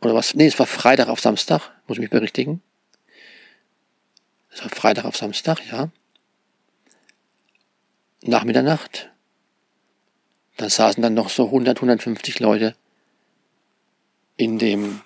oder 0.00 0.14
was, 0.14 0.34
nee, 0.34 0.46
es 0.46 0.58
war 0.58 0.66
Freitag 0.66 1.08
auf 1.08 1.20
Samstag, 1.20 1.70
muss 1.86 1.98
ich 1.98 2.02
mich 2.02 2.10
berichtigen. 2.10 2.62
Es 4.50 4.62
war 4.62 4.70
Freitag 4.70 5.04
auf 5.04 5.16
Samstag, 5.16 5.60
ja. 5.70 5.90
Nach 8.22 8.44
Mitternacht. 8.44 9.10
Da 10.56 10.68
saßen 10.68 11.02
dann 11.02 11.14
noch 11.14 11.28
so 11.28 11.46
100, 11.46 11.78
150 11.78 12.40
Leute 12.40 12.74
in 14.36 14.58
dem 14.58 15.02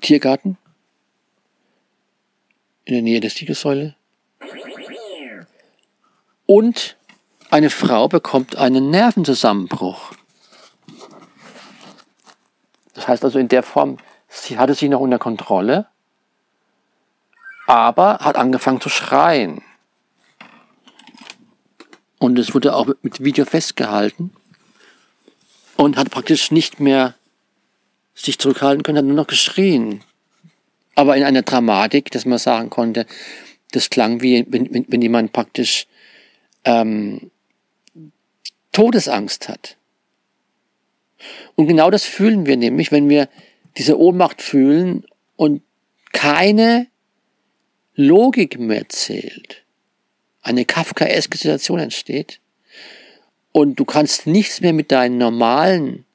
Tiergarten 0.00 0.58
in 2.84 2.94
der 2.94 3.02
Nähe 3.02 3.20
der 3.20 3.30
Siegessäule. 3.30 3.94
Und 6.46 6.96
eine 7.50 7.70
Frau 7.70 8.08
bekommt 8.08 8.56
einen 8.56 8.90
Nervenzusammenbruch. 8.90 10.12
Das 12.94 13.06
heißt 13.06 13.24
also 13.24 13.38
in 13.38 13.48
der 13.48 13.62
Form, 13.62 13.98
sie 14.28 14.58
hatte 14.58 14.74
sich 14.74 14.88
noch 14.88 15.00
unter 15.00 15.18
Kontrolle, 15.18 15.86
aber 17.66 18.18
hat 18.18 18.36
angefangen 18.36 18.80
zu 18.80 18.88
schreien. 18.88 19.62
Und 22.18 22.38
es 22.38 22.52
wurde 22.52 22.74
auch 22.74 22.88
mit 23.02 23.22
Video 23.22 23.44
festgehalten 23.44 24.32
und 25.76 25.96
hat 25.96 26.10
praktisch 26.10 26.50
nicht 26.50 26.80
mehr 26.80 27.14
sich 28.14 28.38
zurückhalten 28.38 28.82
können, 28.82 28.98
hat 28.98 29.04
nur 29.04 29.14
noch 29.14 29.26
geschrien. 29.26 30.02
Aber 30.94 31.16
in 31.16 31.24
einer 31.24 31.42
Dramatik, 31.42 32.10
dass 32.10 32.26
man 32.26 32.38
sagen 32.38 32.70
konnte, 32.70 33.06
das 33.72 33.90
klang 33.90 34.20
wie, 34.20 34.44
wenn, 34.48 34.86
wenn, 34.88 35.02
jemand 35.02 35.32
praktisch 35.32 35.86
ähm, 36.64 37.30
Todesangst 38.72 39.48
hat. 39.48 39.76
Und 41.54 41.66
genau 41.66 41.90
das 41.90 42.04
fühlen 42.04 42.46
wir 42.46 42.56
nämlich, 42.56 42.92
wenn 42.92 43.08
wir 43.08 43.28
diese 43.76 43.98
Ohnmacht 43.98 44.42
fühlen 44.42 45.04
und 45.36 45.62
keine 46.12 46.86
Logik 47.94 48.58
mehr 48.58 48.88
zählt. 48.88 49.64
Eine 50.42 50.64
kafkaeske 50.64 51.36
Situation 51.36 51.78
entsteht 51.78 52.40
und 53.52 53.78
du 53.78 53.84
kannst 53.84 54.26
nichts 54.26 54.60
mehr 54.60 54.72
mit 54.72 54.90
deinen 54.90 55.18
normalen, 55.18 56.06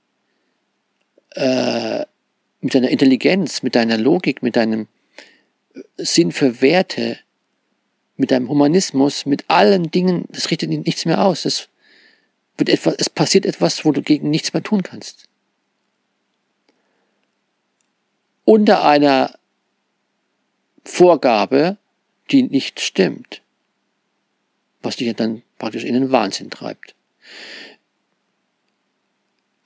äh, 1.35 2.05
mit 2.61 2.73
deiner 2.73 2.89
Intelligenz, 2.89 3.61
mit 3.61 3.75
deiner 3.75 3.97
Logik, 3.97 4.41
mit 4.41 4.55
deinem 4.55 4.87
Sinn 5.97 6.31
für 6.31 6.61
Werte, 6.61 7.19
mit 8.17 8.31
deinem 8.31 8.49
Humanismus, 8.49 9.25
mit 9.25 9.45
allen 9.49 9.91
Dingen, 9.91 10.25
das 10.29 10.49
richtet 10.49 10.69
nichts 10.69 11.05
mehr 11.05 11.23
aus. 11.23 11.45
Es, 11.45 11.69
wird 12.57 12.69
etwas, 12.69 12.95
es 12.97 13.09
passiert 13.09 13.45
etwas, 13.45 13.85
wo 13.85 13.91
du 13.91 14.01
gegen 14.01 14.29
nichts 14.29 14.53
mehr 14.53 14.63
tun 14.63 14.83
kannst. 14.83 15.27
Unter 18.45 18.85
einer 18.85 19.37
Vorgabe, 20.85 21.77
die 22.31 22.43
nicht 22.43 22.79
stimmt, 22.79 23.41
was 24.81 24.97
dich 24.97 25.13
dann 25.15 25.41
praktisch 25.57 25.83
in 25.83 25.93
den 25.93 26.11
Wahnsinn 26.11 26.49
treibt. 26.49 26.95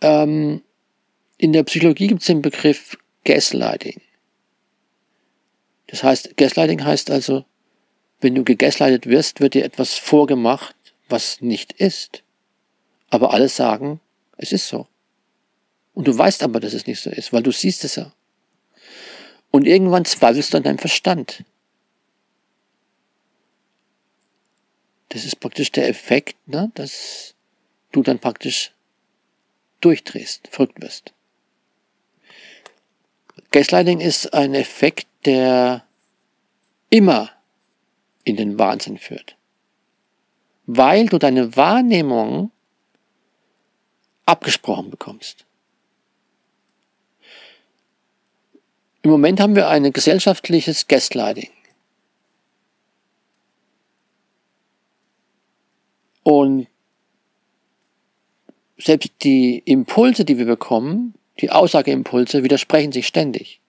Ähm, 0.02 0.62
in 1.40 1.54
der 1.54 1.64
Psychologie 1.64 2.08
gibt 2.08 2.22
es 2.22 2.28
den 2.28 2.42
Begriff 2.42 2.98
Gaslighting. 3.24 4.02
Das 5.88 6.04
heißt, 6.04 6.36
Gaslighting 6.36 6.84
heißt 6.84 7.10
also, 7.10 7.46
wenn 8.20 8.36
du 8.36 8.44
gegaslightet 8.44 9.08
wirst, 9.08 9.40
wird 9.40 9.54
dir 9.54 9.64
etwas 9.64 9.98
vorgemacht, 9.98 10.76
was 11.08 11.40
nicht 11.40 11.72
ist. 11.72 12.24
Aber 13.10 13.34
alle 13.34 13.48
sagen, 13.48 14.02
es 14.36 14.52
ist 14.52 14.68
so. 14.68 14.88
Und 15.94 16.08
du 16.10 16.16
weißt 16.16 16.44
aber, 16.44 16.60
dass 16.60 16.74
es 16.74 16.86
nicht 16.86 17.00
so 17.00 17.10
ist, 17.10 17.32
weil 17.32 17.42
du 17.42 17.52
siehst 17.52 17.86
es 17.86 17.96
ja. 17.96 18.12
Und 19.50 19.66
irgendwann 19.66 20.04
zweifelst 20.04 20.54
du 20.54 20.58
an 20.58 20.64
deinem 20.64 20.78
Verstand. 20.78 21.46
Das 25.08 25.24
ist 25.24 25.40
praktisch 25.40 25.72
der 25.72 25.88
Effekt, 25.88 26.36
ne, 26.50 26.70
dass 26.76 27.34
du 27.94 28.04
dann 28.04 28.20
praktisch 28.20 28.74
durchdrehst, 29.80 30.50
verrückt 30.52 30.82
wirst. 30.82 31.14
Gaslighting 33.52 34.00
ist 34.00 34.34
ein 34.34 34.54
Effekt, 34.54 35.08
der 35.26 35.84
immer 36.90 37.32
in 38.24 38.36
den 38.36 38.60
Wahnsinn 38.60 38.98
führt. 38.98 39.36
Weil 40.66 41.08
du 41.08 41.18
deine 41.18 41.56
Wahrnehmung 41.56 42.52
abgesprochen 44.26 44.92
bekommst. 44.92 45.46
Im 49.02 49.12
Moment 49.12 49.40
haben 49.40 49.56
wir 49.56 49.70
ein 49.70 49.92
gesellschaftliches 49.92 50.88
Gaslighting. 50.88 51.50
Und 56.22 56.68
selbst 58.78 59.12
die 59.24 59.60
Impulse, 59.66 60.26
die 60.26 60.38
wir 60.38 60.46
bekommen, 60.46 61.16
die 61.40 61.52
Aussageimpulse 61.52 62.44
widersprechen 62.44 62.92
sich 62.92 63.08
ständig. 63.08 63.62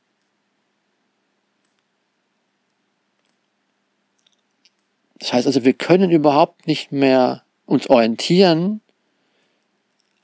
Das 5.18 5.33
heißt 5.33 5.46
also, 5.46 5.64
wir 5.64 5.74
können 5.74 6.11
überhaupt 6.11 6.66
nicht 6.66 6.92
mehr 6.92 7.44
uns 7.66 7.88
orientieren 7.88 8.80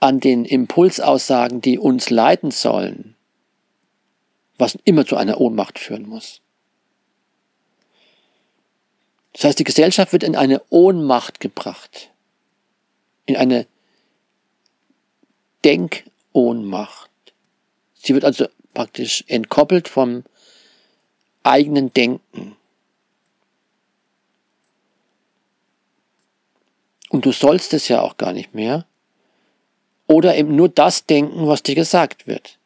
an 0.01 0.21
den 0.21 0.45
Impulsaussagen, 0.45 1.61
die 1.61 1.79
uns 1.79 2.11
leiten 2.11 2.51
sollen, 2.51 3.15
was 4.59 4.77
immer 4.85 5.07
zu 5.07 5.17
einer 5.17 5.41
Ohnmacht 5.41 5.79
führen 5.79 6.09
muss. 6.09 6.41
Das 9.35 9.45
heißt, 9.45 9.59
die 9.59 9.65
Gesellschaft 9.65 10.13
wird 10.13 10.23
in 10.23 10.35
eine 10.35 10.63
Ohnmacht 10.71 11.41
gebracht, 11.41 12.11
in 13.27 13.37
eine 13.37 13.67
Denkohnmacht. 15.65 17.11
Sie 18.07 18.15
wird 18.15 18.25
also 18.25 18.47
praktisch 18.73 19.25
entkoppelt 19.27 19.89
vom 19.89 20.23
eigenen 21.43 21.93
Denken. 21.93 22.57
Und 27.09 27.27
du 27.27 27.33
sollst 27.33 27.75
es 27.75 27.89
ja 27.89 28.03
auch 28.03 28.17
gar 28.17 28.33
nicht 28.33 28.55
mehr. 28.55 28.87
Oder 30.07 30.37
eben 30.37 30.55
nur 30.55 30.69
das 30.69 31.07
denken, 31.07 31.49
was 31.49 31.65
dir 31.65 31.75
gesagt 31.75 32.29
wird. 32.29 32.59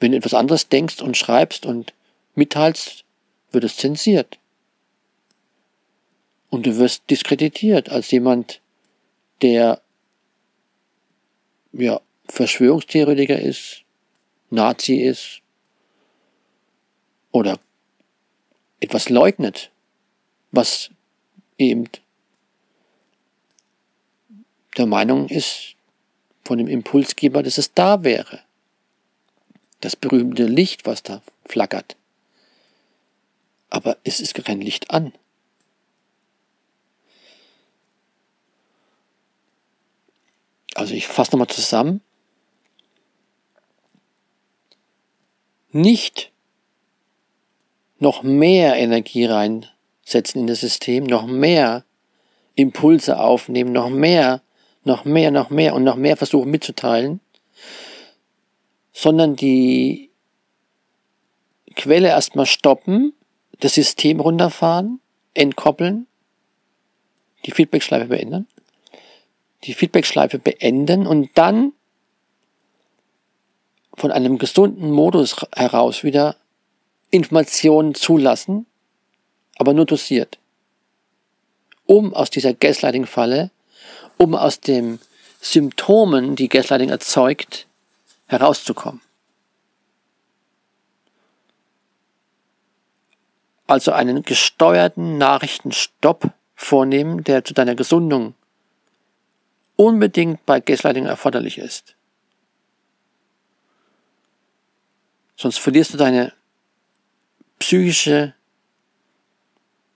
Wenn 0.00 0.10
du 0.10 0.18
etwas 0.18 0.34
anderes 0.34 0.68
denkst 0.68 1.00
und 1.02 1.16
schreibst 1.16 1.64
und 1.64 1.94
mitteilst, 2.34 3.04
wird 3.52 3.62
es 3.62 3.76
zensiert. 3.76 4.40
Und 6.48 6.66
du 6.66 6.78
wirst 6.78 7.08
diskreditiert 7.10 7.90
als 7.90 8.10
jemand, 8.10 8.60
der 9.40 9.80
ja, 11.72 12.00
Verschwörungstheoretiker 12.26 13.38
ist, 13.38 13.84
Nazi 14.50 14.96
ist 14.96 15.40
oder 17.32 17.58
etwas 18.80 19.08
leugnet, 19.08 19.70
was 20.50 20.90
eben 21.58 21.88
der 24.76 24.86
Meinung 24.86 25.28
ist 25.28 25.74
von 26.44 26.58
dem 26.58 26.68
Impulsgeber, 26.68 27.42
dass 27.42 27.58
es 27.58 27.74
da 27.74 28.02
wäre. 28.02 28.40
Das 29.80 29.96
berühmte 29.96 30.44
Licht, 30.44 30.86
was 30.86 31.02
da 31.02 31.22
flackert. 31.46 31.96
Aber 33.70 33.96
es 34.04 34.20
ist 34.20 34.34
kein 34.34 34.60
Licht 34.60 34.90
an. 34.90 35.12
Also 40.74 40.94
ich 40.94 41.06
fasse 41.06 41.32
nochmal 41.32 41.48
zusammen. 41.48 42.00
Nicht 45.72 46.32
noch 47.98 48.22
mehr 48.22 48.76
Energie 48.76 49.26
reinsetzen 49.26 50.42
in 50.42 50.46
das 50.46 50.60
System, 50.60 51.04
noch 51.04 51.26
mehr 51.26 51.84
Impulse 52.54 53.18
aufnehmen, 53.18 53.72
noch 53.72 53.88
mehr 53.88 54.42
noch 54.84 55.04
mehr, 55.04 55.30
noch 55.30 55.50
mehr 55.50 55.74
und 55.74 55.84
noch 55.84 55.96
mehr 55.96 56.16
versuchen 56.16 56.50
mitzuteilen, 56.50 57.20
sondern 58.92 59.36
die 59.36 60.10
Quelle 61.76 62.08
erstmal 62.08 62.46
stoppen, 62.46 63.14
das 63.60 63.74
System 63.74 64.20
runterfahren, 64.20 65.00
entkoppeln, 65.34 66.06
die 67.46 67.52
Feedbackschleife 67.52 68.06
beenden, 68.06 68.48
die 69.64 69.74
Feedbackschleife 69.74 70.38
beenden 70.38 71.06
und 71.06 71.30
dann 71.34 71.72
von 74.00 74.10
einem 74.10 74.38
gesunden 74.38 74.90
Modus 74.90 75.36
heraus 75.54 76.04
wieder 76.04 76.36
Informationen 77.10 77.94
zulassen, 77.94 78.64
aber 79.58 79.74
nur 79.74 79.84
dosiert, 79.84 80.38
um 81.84 82.14
aus 82.14 82.30
dieser 82.30 82.54
Gaslighting-Falle 82.54 83.50
um 84.16 84.34
aus 84.34 84.60
den 84.60 85.00
Symptomen, 85.40 86.34
die 86.34 86.48
Gaslighting 86.48 86.88
erzeugt, 86.88 87.66
herauszukommen. 88.26 89.02
Also 93.66 93.92
einen 93.92 94.22
gesteuerten 94.22 95.18
Nachrichtenstopp 95.18 96.32
vornehmen, 96.54 97.22
der 97.24 97.44
zu 97.44 97.54
deiner 97.54 97.74
Gesundung 97.74 98.34
unbedingt 99.76 100.44
bei 100.46 100.60
Gaslighting 100.60 101.06
erforderlich 101.06 101.58
ist. 101.58 101.94
Sonst 105.40 105.58
verlierst 105.58 105.94
du 105.94 105.96
deine 105.96 106.34
psychische 107.58 108.34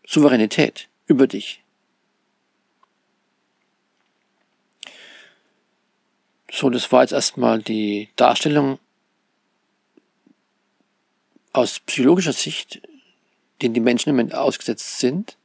Souveränität 0.07 0.88
über 1.07 1.26
dich. 1.26 1.62
So, 6.50 6.70
das 6.70 6.90
war 6.92 7.02
jetzt 7.02 7.12
erstmal 7.12 7.62
die 7.62 8.09
Darstellung 8.16 8.78
aus 11.52 11.78
psychologischer 11.80 12.33
Sicht, 12.33 12.80
den 13.61 13.74
die 13.74 13.80
Menschen 13.80 14.09
im 14.09 14.16
Moment 14.16 14.35
ausgesetzt 14.35 14.98
sind. 14.98 15.37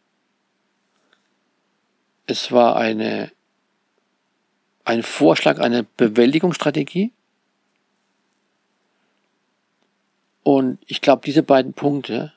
Es 2.25 2.53
war 2.53 2.77
eine, 2.77 3.33
ein 4.85 5.03
Vorschlag 5.03 5.59
einer 5.59 5.83
Bewältigungsstrategie. 5.83 7.11
Und 10.49 10.79
ich 10.87 11.01
glaube, 11.01 11.21
diese 11.23 11.43
beiden 11.43 11.73
Punkte 11.73 12.33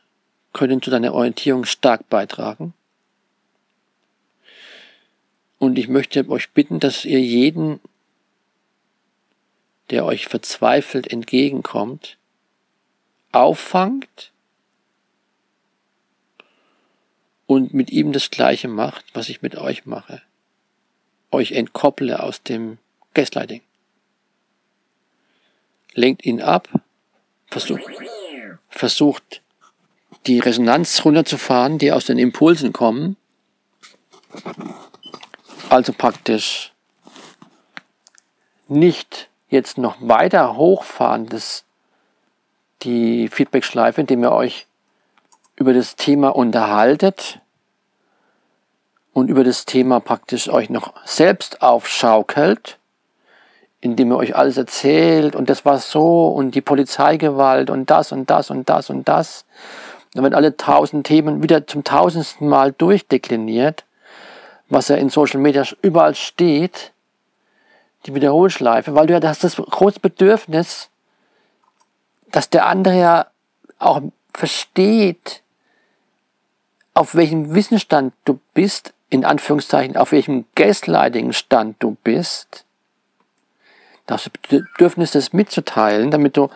können 0.53 0.83
zu 0.83 0.90
deiner 0.90 1.14
Orientierung 1.14 1.64
stark 1.64 2.11
beitragen. 2.11 2.75
Und 5.59 5.79
ich 5.79 5.88
möchte 5.88 6.29
euch 6.29 6.51
bitten, 6.51 6.79
dass 6.79 7.07
ihr 7.07 7.22
jeden 7.22 7.81
der 9.88 10.05
euch 10.05 10.27
verzweifelt 10.27 11.11
entgegenkommt, 11.11 12.18
auffangt 13.33 14.31
und 17.46 17.72
mit 17.72 17.88
ihm 17.88 18.12
das 18.12 18.29
Gleiche 18.29 18.68
macht, 18.68 19.07
was 19.14 19.31
ich 19.31 19.40
mit 19.40 19.57
euch 19.57 19.87
mache. 19.87 20.20
Euch 21.31 21.53
entkopple 21.53 22.22
aus 22.22 22.42
dem 22.42 22.77
Gaslighting. 23.14 23.62
Lenkt 25.94 26.27
ihn 26.27 26.42
ab, 26.42 26.68
versucht, 27.52 27.84
versucht 28.68 29.42
die 30.26 30.38
Resonanz 30.38 31.04
runterzufahren, 31.04 31.78
die 31.78 31.92
aus 31.92 32.06
den 32.06 32.18
Impulsen 32.18 32.72
kommen. 32.72 33.16
Also 35.68 35.92
praktisch 35.92 36.72
nicht 38.68 39.28
jetzt 39.48 39.78
noch 39.78 39.96
weiter 40.00 40.56
hochfahren, 40.56 41.26
das, 41.26 41.64
die 42.82 43.28
Feedback-Schleife, 43.28 44.00
indem 44.00 44.22
ihr 44.22 44.32
euch 44.32 44.66
über 45.56 45.74
das 45.74 45.96
Thema 45.96 46.34
unterhaltet 46.34 47.40
und 49.12 49.28
über 49.28 49.44
das 49.44 49.66
Thema 49.66 50.00
praktisch 50.00 50.48
euch 50.48 50.70
noch 50.70 50.94
selbst 51.04 51.60
aufschaukelt, 51.60 52.78
indem 53.83 54.12
ihr 54.12 54.16
euch 54.16 54.35
alles 54.35 54.57
erzählt 54.57 55.37
und 55.37 55.51
das 55.51 55.66
war 55.66 55.79
so 55.79 56.29
und 56.29 56.55
die 56.55 56.62
Polizeigewalt 56.62 57.68
und 57.68 57.90
das 57.90 58.12
und 58.12 58.31
das 58.31 58.51
und 58.51 58.68
das 58.71 58.88
und 58.88 59.07
das. 59.09 59.45
Dann 60.14 60.23
werden 60.23 60.35
alle 60.35 60.57
tausend 60.57 61.07
Themen 61.07 61.42
wieder 61.42 61.66
zum 61.66 61.85
tausendsten 61.85 62.49
Mal 62.49 62.73
durchdekliniert, 62.73 63.85
was 64.71 64.88
ja 64.88 64.97
in 64.97 65.11
Social 65.11 65.40
Media 65.40 65.64
überall 65.83 66.14
steht 66.14 66.92
die 68.07 68.14
Wiederholschleife, 68.14 68.95
weil 68.95 69.07
du 69.07 69.14
ja 69.14 69.29
hast 69.29 69.45
das 69.45 69.57
große 69.57 70.01
Bedürfnis, 70.01 70.90
dass 72.31 72.51
der 72.51 72.66
andere 72.66 72.99
ja 72.99 73.27
auch 73.79 74.01
versteht, 74.33 75.42
auf 76.95 77.14
welchem 77.14 77.55
Wissensstand 77.55 78.14
du 78.25 78.40
bist, 78.55 78.92
in 79.09 79.25
Anführungszeichen, 79.25 79.97
auf 79.97 80.12
welchem 80.12 80.47
Gaslighting-Stand 80.55 81.77
du 81.83 81.97
bist. 82.03 82.64
Da 84.06 84.14
hast 84.14 84.26
du 84.26 84.60
Bedürfnis, 84.60 85.12
das 85.12 85.32
mitzuteilen, 85.32 86.10
damit 86.10 86.36
du 86.36 86.50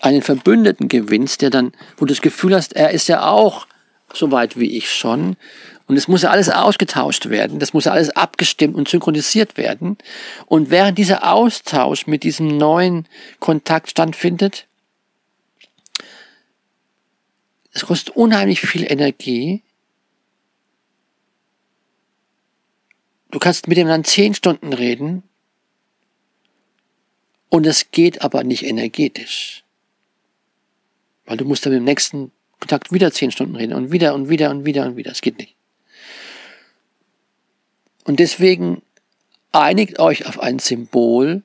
einen 0.00 0.22
Verbündeten 0.22 0.88
gewinnst, 0.88 1.42
der 1.42 1.50
dann, 1.50 1.72
wo 1.96 2.04
du 2.04 2.12
das 2.12 2.20
Gefühl 2.20 2.54
hast, 2.54 2.74
er 2.74 2.90
ist 2.90 3.08
ja 3.08 3.26
auch 3.26 3.66
so 4.12 4.30
weit 4.30 4.58
wie 4.58 4.76
ich 4.76 4.92
schon 4.92 5.36
und 5.86 5.96
es 5.96 6.06
muss 6.06 6.22
ja 6.22 6.30
alles 6.30 6.48
ausgetauscht 6.48 7.30
werden, 7.30 7.58
das 7.58 7.72
muss 7.72 7.86
ja 7.86 7.92
alles 7.92 8.10
abgestimmt 8.10 8.76
und 8.76 8.88
synchronisiert 8.88 9.56
werden. 9.56 9.98
Und 10.46 10.70
während 10.70 10.98
dieser 10.98 11.32
Austausch 11.32 12.06
mit 12.06 12.22
diesem 12.22 12.46
neuen 12.56 13.08
Kontakt 13.40 13.90
stattfindet, 13.90 14.68
es 17.72 17.86
kostet 17.86 18.14
unheimlich 18.14 18.60
viel 18.60 18.84
Energie. 18.90 19.62
Du 23.30 23.38
kannst 23.38 23.68
mit 23.68 23.78
ihm 23.78 23.88
dann 23.88 24.04
zehn 24.04 24.34
Stunden 24.34 24.72
reden 24.72 25.24
und 27.50 27.66
es 27.66 27.90
geht 27.90 28.22
aber 28.22 28.44
nicht 28.44 28.64
energetisch. 28.64 29.64
Weil 31.26 31.36
du 31.36 31.44
musst 31.44 31.66
dann 31.66 31.72
dem 31.72 31.84
nächsten 31.84 32.32
Kontakt 32.58 32.92
wieder 32.92 33.12
zehn 33.12 33.30
Stunden 33.30 33.56
reden 33.56 33.74
und 33.74 33.92
wieder 33.92 34.14
und 34.14 34.28
wieder 34.28 34.50
und 34.50 34.64
wieder 34.64 34.86
und 34.86 34.96
wieder. 34.96 35.10
Es 35.10 35.20
geht 35.20 35.38
nicht. 35.38 35.56
Und 38.04 38.18
deswegen 38.18 38.82
einigt 39.52 39.98
euch 39.98 40.26
auf 40.26 40.40
ein 40.40 40.58
Symbol. 40.58 41.42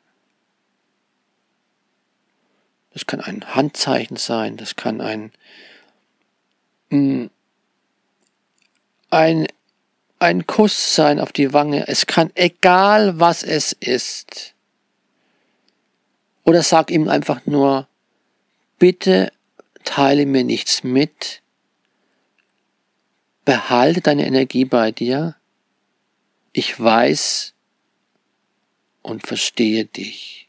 Das 2.93 3.05
kann 3.05 3.19
ein 3.19 3.55
Handzeichen 3.55 4.15
sein, 4.15 4.55
das 4.55 4.75
kann 4.77 5.01
ein, 5.01 5.31
ein, 9.09 9.47
ein 10.19 10.47
Kuss 10.47 10.95
sein 10.95 11.19
auf 11.19 11.33
die 11.33 11.51
Wange. 11.51 11.87
Es 11.87 12.05
kann 12.05 12.31
egal 12.35 13.19
was 13.19 13.43
es 13.43 13.73
ist. 13.73 14.54
Oder 16.45 16.63
sag 16.63 16.89
ihm 16.89 17.09
einfach 17.09 17.45
nur, 17.45 17.87
bitte 18.79 19.31
teile 19.83 20.25
mir 20.25 20.45
nichts 20.45 20.83
mit. 20.83 21.41
Behalte 23.43 24.01
deine 24.01 24.25
Energie 24.25 24.65
bei 24.65 24.91
dir 24.91 25.35
ich 26.57 26.79
weiß 26.79 27.53
und 29.01 29.27
verstehe 29.27 29.83
dich. 29.83 30.47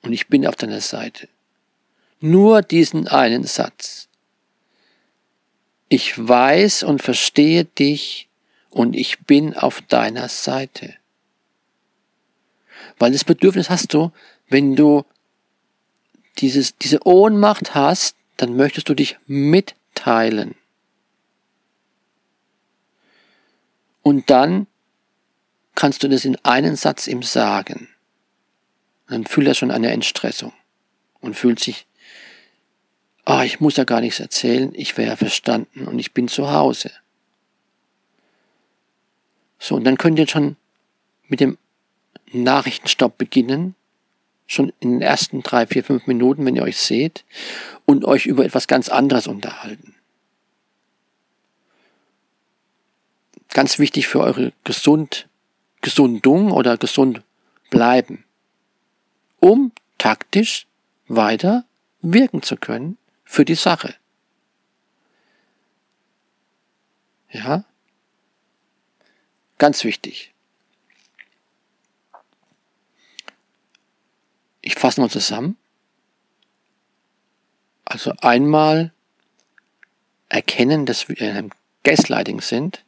Und 0.00 0.14
ich 0.14 0.28
bin 0.28 0.46
auf 0.46 0.56
deiner 0.56 0.80
Seite. 0.80 1.28
Nur 2.20 2.62
diesen 2.62 3.08
einen 3.08 3.44
Satz. 3.44 4.08
Ich 5.90 6.16
weiß 6.16 6.84
und 6.84 7.02
verstehe 7.02 7.66
dich 7.66 8.30
und 8.70 8.96
ich 8.96 9.18
bin 9.20 9.54
auf 9.54 9.82
deiner 9.82 10.30
Seite. 10.30 10.94
Weil 12.98 13.12
das 13.12 13.24
Bedürfnis 13.24 13.68
hast 13.68 13.92
du, 13.92 14.12
wenn 14.52 14.76
du 14.76 15.04
dieses, 16.38 16.76
diese 16.76 17.06
Ohnmacht 17.06 17.74
hast, 17.74 18.16
dann 18.36 18.56
möchtest 18.56 18.88
du 18.88 18.94
dich 18.94 19.18
mitteilen. 19.26 20.54
Und 24.02 24.30
dann 24.30 24.66
kannst 25.74 26.02
du 26.02 26.08
das 26.08 26.24
in 26.24 26.36
einen 26.44 26.76
Satz 26.76 27.06
ihm 27.06 27.22
sagen. 27.22 27.88
Dann 29.08 29.26
fühlt 29.26 29.46
er 29.46 29.54
schon 29.54 29.70
eine 29.70 29.90
Entstressung 29.90 30.52
und 31.20 31.34
fühlt 31.34 31.60
sich, 31.60 31.86
ah, 33.24 33.40
oh, 33.40 33.42
ich 33.42 33.60
muss 33.60 33.76
ja 33.76 33.84
gar 33.84 34.00
nichts 34.00 34.20
erzählen, 34.20 34.72
ich 34.74 34.96
wäre 34.96 35.10
ja 35.10 35.16
verstanden 35.16 35.86
und 35.86 35.98
ich 35.98 36.12
bin 36.12 36.28
zu 36.28 36.50
Hause. 36.50 36.90
So, 39.58 39.76
und 39.76 39.84
dann 39.84 39.98
könnt 39.98 40.18
ihr 40.18 40.26
schon 40.26 40.56
mit 41.28 41.40
dem 41.40 41.58
Nachrichtenstopp 42.32 43.16
beginnen, 43.18 43.76
schon 44.46 44.72
in 44.80 44.92
den 44.92 45.02
ersten 45.02 45.42
drei, 45.42 45.66
vier, 45.66 45.84
fünf 45.84 46.06
Minuten, 46.06 46.44
wenn 46.44 46.56
ihr 46.56 46.62
euch 46.62 46.78
seht, 46.78 47.24
und 47.86 48.04
euch 48.04 48.26
über 48.26 48.44
etwas 48.44 48.66
ganz 48.66 48.88
anderes 48.88 49.26
unterhalten. 49.26 49.94
Ganz 53.50 53.78
wichtig 53.78 54.08
für 54.08 54.20
eure 54.20 54.52
Gesund 54.64 55.28
Gesundung 55.82 56.52
oder 56.52 56.78
gesund 56.78 57.22
bleiben, 57.68 58.24
um 59.40 59.72
taktisch 59.98 60.66
weiter 61.08 61.64
wirken 62.00 62.42
zu 62.42 62.56
können 62.56 62.96
für 63.24 63.44
die 63.44 63.56
Sache. 63.56 63.94
Ja? 67.30 67.64
Ganz 69.58 69.84
wichtig. 69.84 70.31
Ich 74.62 74.76
fasse 74.76 75.00
mal 75.00 75.10
zusammen. 75.10 75.58
Also 77.84 78.14
einmal 78.20 78.92
erkennen, 80.28 80.86
dass 80.86 81.08
wir 81.08 81.20
in 81.20 81.36
einem 81.36 81.50
Gaslighting 81.82 82.40
sind, 82.40 82.84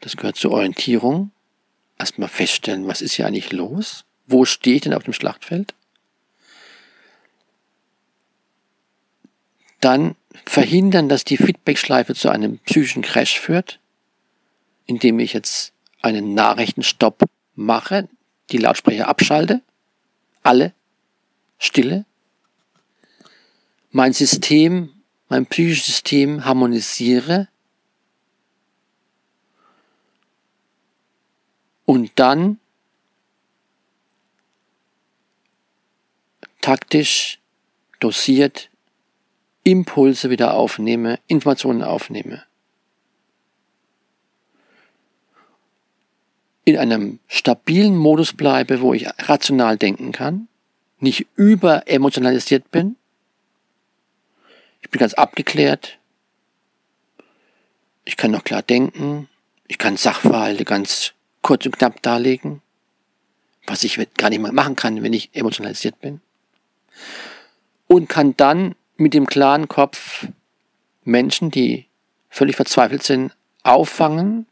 das 0.00 0.16
gehört 0.16 0.36
zur 0.36 0.52
Orientierung. 0.52 1.30
Erstmal 1.98 2.28
feststellen, 2.28 2.86
was 2.86 3.00
ist 3.00 3.14
hier 3.14 3.26
eigentlich 3.26 3.52
los? 3.52 4.04
Wo 4.26 4.44
stehe 4.44 4.76
ich 4.76 4.82
denn 4.82 4.94
auf 4.94 5.04
dem 5.04 5.12
Schlachtfeld? 5.12 5.74
Dann 9.80 10.16
verhindern, 10.44 11.08
dass 11.08 11.24
die 11.24 11.36
Feedbackschleife 11.36 12.14
zu 12.14 12.28
einem 12.28 12.58
psychischen 12.58 13.02
Crash 13.02 13.38
führt, 13.38 13.80
indem 14.86 15.18
ich 15.18 15.32
jetzt 15.32 15.72
einen 16.02 16.34
Nachrichtenstopp 16.34 17.22
mache, 17.54 18.08
die 18.52 18.58
Lautsprecher 18.58 19.08
abschalte, 19.08 19.62
alle, 20.42 20.72
Stille, 21.58 22.04
mein 23.90 24.12
System, 24.12 24.90
mein 25.28 25.46
psychisches 25.46 25.86
System 25.86 26.44
harmonisiere 26.44 27.48
und 31.84 32.10
dann 32.16 32.58
taktisch 36.60 37.38
dosiert 38.00 38.70
Impulse 39.64 40.30
wieder 40.30 40.54
aufnehme, 40.54 41.18
Informationen 41.26 41.82
aufnehme. 41.82 42.44
In 46.64 46.76
einem 46.76 47.18
stabilen 47.26 47.96
Modus 47.96 48.32
bleibe, 48.32 48.80
wo 48.80 48.94
ich 48.94 49.06
rational 49.18 49.76
denken 49.76 50.12
kann, 50.12 50.48
nicht 51.00 51.26
überemotionalisiert 51.34 52.70
bin. 52.70 52.96
Ich 54.80 54.90
bin 54.90 55.00
ganz 55.00 55.14
abgeklärt. 55.14 55.98
Ich 58.04 58.16
kann 58.16 58.30
noch 58.30 58.44
klar 58.44 58.62
denken. 58.62 59.28
Ich 59.66 59.78
kann 59.78 59.96
Sachverhalte 59.96 60.64
ganz 60.64 61.14
kurz 61.40 61.66
und 61.66 61.76
knapp 61.76 62.00
darlegen, 62.02 62.62
was 63.66 63.84
ich 63.84 63.98
gar 64.16 64.30
nicht 64.30 64.40
mehr 64.40 64.52
machen 64.52 64.76
kann, 64.76 65.02
wenn 65.02 65.12
ich 65.12 65.30
emotionalisiert 65.32 66.00
bin. 66.00 66.20
Und 67.88 68.08
kann 68.08 68.36
dann 68.36 68.74
mit 68.96 69.14
dem 69.14 69.26
klaren 69.26 69.68
Kopf 69.68 70.26
Menschen, 71.04 71.50
die 71.50 71.86
völlig 72.30 72.56
verzweifelt 72.56 73.02
sind, 73.02 73.32
auffangen 73.62 74.46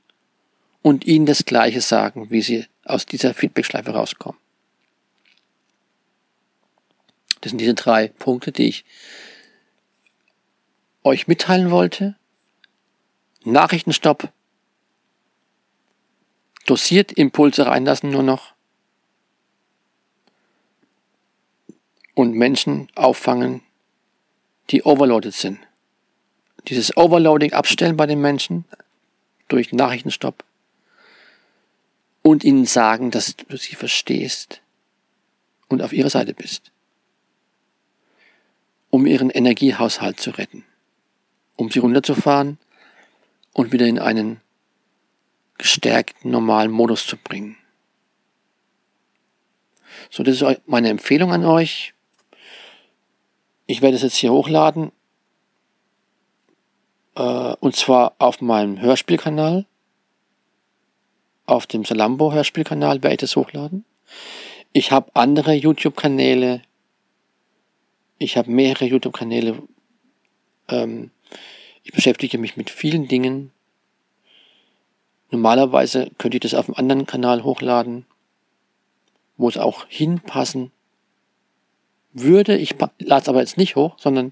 und 0.82 1.06
ihnen 1.06 1.26
das 1.26 1.44
Gleiche 1.44 1.80
sagen, 1.80 2.30
wie 2.30 2.42
sie 2.42 2.66
aus 2.84 3.06
dieser 3.06 3.34
Feedbackschleife 3.34 3.90
rauskommen. 3.92 4.38
Das 7.40 7.50
sind 7.50 7.58
diese 7.58 7.74
drei 7.74 8.08
Punkte, 8.08 8.52
die 8.52 8.68
ich 8.68 8.84
euch 11.02 11.26
mitteilen 11.26 11.70
wollte. 11.70 12.16
Nachrichtenstopp. 13.44 14.30
Dosiert 16.66 17.12
Impulse 17.12 17.66
reinlassen 17.66 18.10
nur 18.10 18.22
noch. 18.22 18.52
Und 22.14 22.34
Menschen 22.34 22.88
auffangen, 22.94 23.62
die 24.68 24.82
overloaded 24.82 25.32
sind. 25.32 25.58
Dieses 26.68 26.94
Overloading 26.96 27.54
abstellen 27.54 27.96
bei 27.96 28.04
den 28.06 28.20
Menschen 28.20 28.66
durch 29.48 29.72
Nachrichtenstopp 29.72 30.44
und 32.22 32.44
ihnen 32.44 32.66
sagen, 32.66 33.10
dass 33.10 33.36
du 33.36 33.56
sie 33.56 33.74
verstehst 33.74 34.60
und 35.68 35.82
auf 35.82 35.92
ihrer 35.92 36.10
Seite 36.10 36.34
bist, 36.34 36.72
um 38.90 39.06
ihren 39.06 39.30
Energiehaushalt 39.30 40.20
zu 40.20 40.30
retten, 40.30 40.64
um 41.56 41.70
sie 41.70 41.78
runterzufahren 41.78 42.58
und 43.52 43.72
wieder 43.72 43.86
in 43.86 43.98
einen 43.98 44.40
gestärkten 45.58 46.30
normalen 46.30 46.70
Modus 46.70 47.06
zu 47.06 47.16
bringen. 47.16 47.56
So, 50.10 50.22
das 50.22 50.40
ist 50.40 50.60
meine 50.66 50.88
Empfehlung 50.88 51.32
an 51.32 51.44
euch. 51.44 51.94
Ich 53.66 53.82
werde 53.82 53.96
es 53.96 54.02
jetzt 54.02 54.16
hier 54.16 54.32
hochladen. 54.32 54.92
Äh, 57.14 57.54
und 57.60 57.76
zwar 57.76 58.14
auf 58.18 58.40
meinem 58.40 58.80
Hörspielkanal. 58.80 59.66
Auf 61.50 61.66
dem 61.66 61.84
Salambo 61.84 62.32
Hörspielkanal 62.32 63.02
werde 63.02 63.14
ich 63.14 63.20
das 63.22 63.34
hochladen. 63.34 63.84
Ich 64.72 64.92
habe 64.92 65.10
andere 65.14 65.52
YouTube-Kanäle. 65.52 66.62
Ich 68.18 68.36
habe 68.36 68.52
mehrere 68.52 68.84
YouTube-Kanäle. 68.84 69.60
Ähm, 70.68 71.10
ich 71.82 71.90
beschäftige 71.90 72.38
mich 72.38 72.56
mit 72.56 72.70
vielen 72.70 73.08
Dingen. 73.08 73.50
Normalerweise 75.32 76.12
könnte 76.18 76.36
ich 76.36 76.42
das 76.42 76.54
auf 76.54 76.68
einem 76.68 76.76
anderen 76.76 77.06
Kanal 77.06 77.42
hochladen, 77.42 78.06
wo 79.36 79.48
es 79.48 79.58
auch 79.58 79.86
hinpassen 79.88 80.70
würde. 82.12 82.56
Ich 82.56 82.78
lade 82.78 83.22
es 83.22 83.28
aber 83.28 83.40
jetzt 83.40 83.58
nicht 83.58 83.74
hoch, 83.74 83.96
sondern 83.98 84.30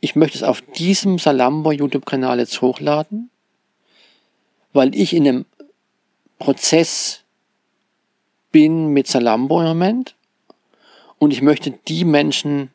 ich 0.00 0.16
möchte 0.16 0.36
es 0.36 0.42
auf 0.42 0.62
diesem 0.62 1.20
Salambo 1.20 1.70
YouTube-Kanal 1.70 2.40
jetzt 2.40 2.60
hochladen, 2.60 3.30
weil 4.72 4.96
ich 4.96 5.14
in 5.14 5.28
einem 5.28 5.46
Prozess 6.40 7.22
bin 8.50 8.88
mit 8.88 9.06
Salambo 9.06 9.60
im 9.60 9.68
Moment. 9.68 10.16
Und 11.18 11.32
ich 11.32 11.42
möchte 11.42 11.70
die 11.70 12.04
Menschen, 12.04 12.72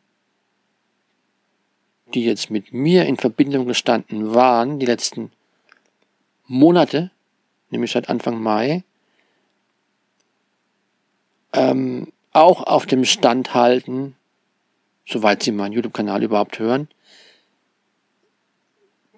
die 2.13 2.23
jetzt 2.23 2.49
mit 2.49 2.71
mir 2.71 3.06
in 3.06 3.17
Verbindung 3.17 3.65
gestanden 3.65 4.34
waren, 4.34 4.80
die 4.80 4.86
letzten 4.86 5.32
Monate, 6.45 7.12
nämlich 7.71 7.91
seit 7.91 8.08
Anfang 8.08 8.41
Mai, 8.41 8.84
ähm, 11.51 12.13
auch 12.32 12.62
auf 12.62 12.86
dem 12.86 13.04
Stand 13.04 13.56
halten, 13.56 14.15
soweit 15.08 15.41
Sie 15.41 15.51
meinen 15.51 15.73
YouTube-Kanal 15.73 16.21
überhaupt 16.21 16.60
hören, 16.60 16.88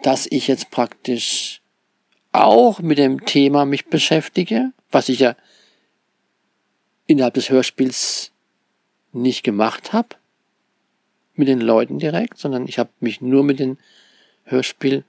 dass 0.03 0.25
ich 0.29 0.47
jetzt 0.47 0.71
praktisch 0.71 1.56
auch 2.43 2.79
mit 2.79 2.97
dem 2.97 3.25
Thema 3.25 3.65
mich 3.65 3.87
beschäftige, 3.87 4.71
was 4.91 5.09
ich 5.09 5.19
ja 5.19 5.35
innerhalb 7.05 7.33
des 7.33 7.49
Hörspiels 7.49 8.31
nicht 9.13 9.43
gemacht 9.43 9.93
habe, 9.93 10.09
mit 11.35 11.47
den 11.47 11.61
Leuten 11.61 11.99
direkt, 11.99 12.37
sondern 12.37 12.67
ich 12.67 12.79
habe 12.79 12.89
mich 12.99 13.21
nur 13.21 13.43
mit 13.43 13.59
dem 13.59 13.77
Hörspiel 14.43 15.03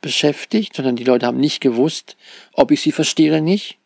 beschäftigt, 0.00 0.74
sondern 0.74 0.96
die 0.96 1.04
Leute 1.04 1.26
haben 1.26 1.38
nicht 1.38 1.60
gewusst, 1.60 2.16
ob 2.52 2.70
ich 2.70 2.82
sie 2.82 2.92
verstehe 2.92 3.30
oder 3.30 3.40
nicht. 3.40 3.78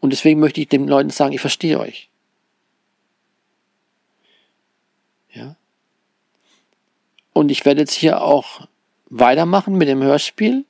Und 0.00 0.10
deswegen 0.10 0.40
möchte 0.40 0.60
ich 0.60 0.68
den 0.68 0.86
Leuten 0.86 1.10
sagen, 1.10 1.32
ich 1.32 1.40
verstehe 1.40 1.80
euch. 1.80 2.10
Ja. 5.32 5.56
Und 7.32 7.50
ich 7.50 7.64
werde 7.64 7.80
jetzt 7.80 7.94
hier 7.94 8.20
auch 8.20 8.68
weitermachen 9.18 9.76
mit 9.76 9.88
dem 9.88 10.02
Hörspiel. 10.02 10.64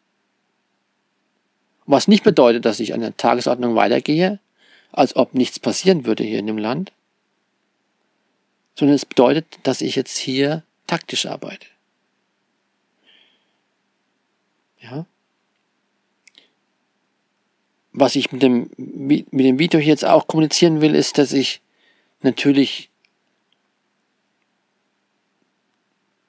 Was 1.86 2.08
nicht 2.08 2.24
bedeutet, 2.24 2.64
dass 2.64 2.80
ich 2.80 2.92
an 2.92 3.00
der 3.00 3.16
Tagesordnung 3.16 3.74
weitergehe, 3.74 4.38
als 4.92 5.16
ob 5.16 5.34
nichts 5.34 5.58
passieren 5.58 6.04
würde 6.04 6.24
hier 6.24 6.38
in 6.38 6.46
dem 6.46 6.58
Land, 6.58 6.92
sondern 8.74 8.94
es 8.94 9.06
bedeutet, 9.06 9.46
dass 9.62 9.80
ich 9.80 9.96
jetzt 9.96 10.16
hier 10.16 10.62
taktisch 10.86 11.26
arbeite. 11.26 11.66
Ja. 14.80 15.06
Was 17.92 18.16
ich 18.16 18.30
mit 18.32 18.42
dem, 18.42 18.70
mit 18.76 19.32
dem 19.32 19.58
Video 19.58 19.80
jetzt 19.80 20.04
auch 20.04 20.26
kommunizieren 20.26 20.80
will, 20.80 20.94
ist, 20.94 21.16
dass 21.16 21.32
ich 21.32 21.62
natürlich 22.22 22.90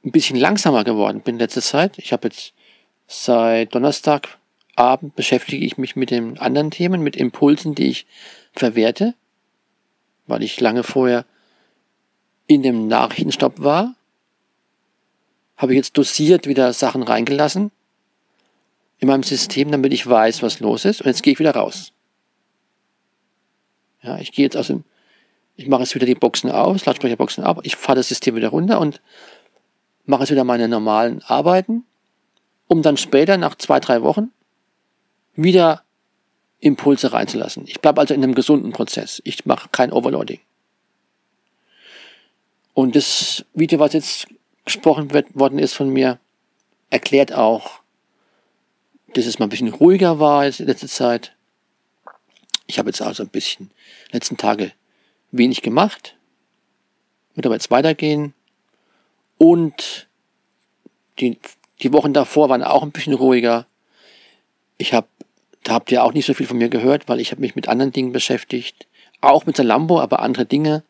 ein 0.06 0.12
bisschen 0.12 0.38
langsamer 0.38 0.84
geworden 0.84 1.22
bin 1.22 1.36
in 1.36 1.40
letzter 1.40 1.62
Zeit. 1.62 1.98
Ich 1.98 2.14
habe 2.14 2.28
jetzt 2.28 2.54
seit 3.08 3.74
Donnerstagabend 3.74 5.16
beschäftige 5.16 5.66
ich 5.66 5.78
mich 5.78 5.96
mit 5.96 6.12
den 6.12 6.38
anderen 6.38 6.72
Themen, 6.72 7.02
mit 7.02 7.16
Impulsen, 7.16 7.76
die 7.76 7.88
ich 7.88 8.06
verwerte, 8.54 9.16
weil 10.28 10.44
ich 10.44 10.60
lange 10.62 10.84
vorher 10.84 11.26
in 12.48 12.62
dem 12.62 12.88
Nachrichtenstopp 12.88 13.62
war. 13.62 13.96
Habe 15.58 15.74
ich 15.74 15.78
jetzt 15.78 15.98
dosiert 15.98 16.48
wieder 16.48 16.74
Sachen 16.74 17.04
reingelassen 17.04 17.72
in 19.00 19.08
meinem 19.08 19.24
System, 19.24 19.72
damit 19.72 19.94
ich 19.94 20.08
weiß, 20.08 20.44
was 20.44 20.60
los 20.60 20.86
ist. 20.86 21.02
Und 21.02 21.08
jetzt 21.08 21.24
gehe 21.24 21.34
ich 21.34 21.40
wieder 21.40 21.56
raus. 21.56 21.92
Ja, 24.02 24.20
ich 24.20 24.32
gehe 24.32 24.46
jetzt 24.46 24.56
aus 24.56 24.68
dem, 24.68 24.84
ich 25.56 25.68
mache 25.68 25.82
jetzt 25.82 25.96
wieder 25.96 26.06
die 26.06 26.16
Boxen 26.16 26.52
aus, 26.52 26.86
Lautsprecherboxen 26.86 27.44
ab, 27.44 27.60
ich 27.64 27.76
fahre 27.76 27.98
das 27.98 28.10
System 28.10 28.36
wieder 28.36 28.50
runter 28.50 28.80
und 28.80 29.02
mache 30.06 30.22
jetzt 30.22 30.32
wieder 30.32 30.44
meine 30.44 30.68
normalen 30.68 31.22
Arbeiten, 31.24 31.84
um 32.68 32.82
dann 32.82 32.98
später, 32.98 33.38
nach 33.38 33.56
zwei, 33.56 33.80
drei 33.80 34.02
Wochen, 34.02 34.32
wieder 35.36 35.84
Impulse 36.60 37.14
reinzulassen. 37.14 37.66
Ich 37.68 37.82
bleibe 37.82 38.02
also 38.02 38.14
in 38.14 38.24
einem 38.24 38.36
gesunden 38.36 38.72
Prozess. 38.72 39.22
Ich 39.26 39.46
mache 39.46 39.70
kein 39.70 39.92
Overloading. 39.92 40.40
Und 42.74 42.96
das 42.96 43.46
Video, 43.54 43.80
was 43.80 43.94
jetzt 43.94 44.28
gesprochen 44.66 45.12
wird, 45.14 45.28
worden 45.34 45.60
ist 45.60 45.74
von 45.74 45.90
mir, 45.90 46.20
erklärt 46.90 47.34
auch, 47.34 47.80
dass 49.14 49.26
es 49.26 49.40
mal 49.40 49.46
ein 49.46 49.50
bisschen 49.50 49.74
ruhiger 49.74 50.20
war 50.20 50.46
jetzt 50.46 50.60
in 50.60 50.66
letzter 50.66 50.88
Zeit. 50.88 51.36
Ich 52.68 52.80
habe 52.80 52.90
jetzt 52.90 53.02
also 53.02 53.24
ein 53.24 53.30
bisschen 53.30 53.72
letzten 54.12 54.38
Tage 54.38 54.74
wenig 55.32 55.62
gemacht. 55.62 56.16
Wird 57.36 57.46
aber 57.46 57.56
jetzt 57.56 57.72
weitergehen. 57.72 58.34
Und 59.38 60.08
die, 61.20 61.38
die 61.82 61.94
Wochen 61.94 62.14
davor 62.14 62.50
waren 62.50 62.64
auch 62.64 62.84
ein 62.84 62.92
bisschen 62.92 63.14
ruhiger. 63.14 63.66
Ich 64.78 64.94
habe, 64.94 65.08
da 65.64 65.74
habt 65.74 65.92
ihr 65.92 66.04
auch 66.04 66.14
nicht 66.14 66.26
so 66.26 66.34
viel 66.34 66.48
von 66.48 66.58
mir 66.58 66.70
gehört, 66.70 67.08
weil 67.08 67.20
ich 67.20 67.32
habe 67.32 67.42
mich 67.42 67.56
mit 67.56 67.68
anderen 67.68 67.92
Dingen 67.92 68.12
beschäftigt. 68.12 68.88
Auch 69.22 69.46
mit 69.46 69.58
der 69.58 69.66
Lambo, 69.66 70.00
aber 70.00 70.20
andere 70.20 70.46
Dinge. 70.46 70.84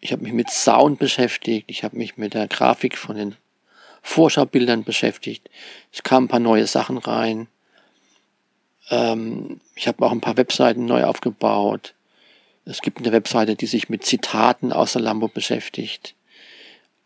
Ich 0.00 0.12
habe 0.12 0.22
mich 0.22 0.32
mit 0.32 0.50
Sound 0.50 0.98
beschäftigt. 0.98 1.64
Ich 1.68 1.84
habe 1.84 1.96
mich 1.96 2.16
mit 2.16 2.34
der 2.34 2.48
Grafik 2.48 2.98
von 2.98 3.16
den 3.16 3.36
Vorschaubildern 4.02 4.82
beschäftigt. 4.82 5.48
Es 5.92 6.02
kamen 6.02 6.26
ein 6.26 6.28
paar 6.28 6.40
neue 6.40 6.66
Sachen 6.66 6.98
rein. 6.98 7.46
Ähm, 8.90 9.60
ich 9.76 9.86
habe 9.86 10.04
auch 10.04 10.12
ein 10.12 10.20
paar 10.20 10.36
Webseiten 10.36 10.86
neu 10.86 11.04
aufgebaut. 11.04 11.94
Es 12.64 12.82
gibt 12.82 12.98
eine 12.98 13.12
Webseite, 13.12 13.54
die 13.54 13.66
sich 13.66 13.88
mit 13.88 14.04
Zitaten 14.04 14.72
aus 14.72 14.92
der 14.92 15.02
Lambo 15.02 15.28
beschäftigt. 15.28 16.14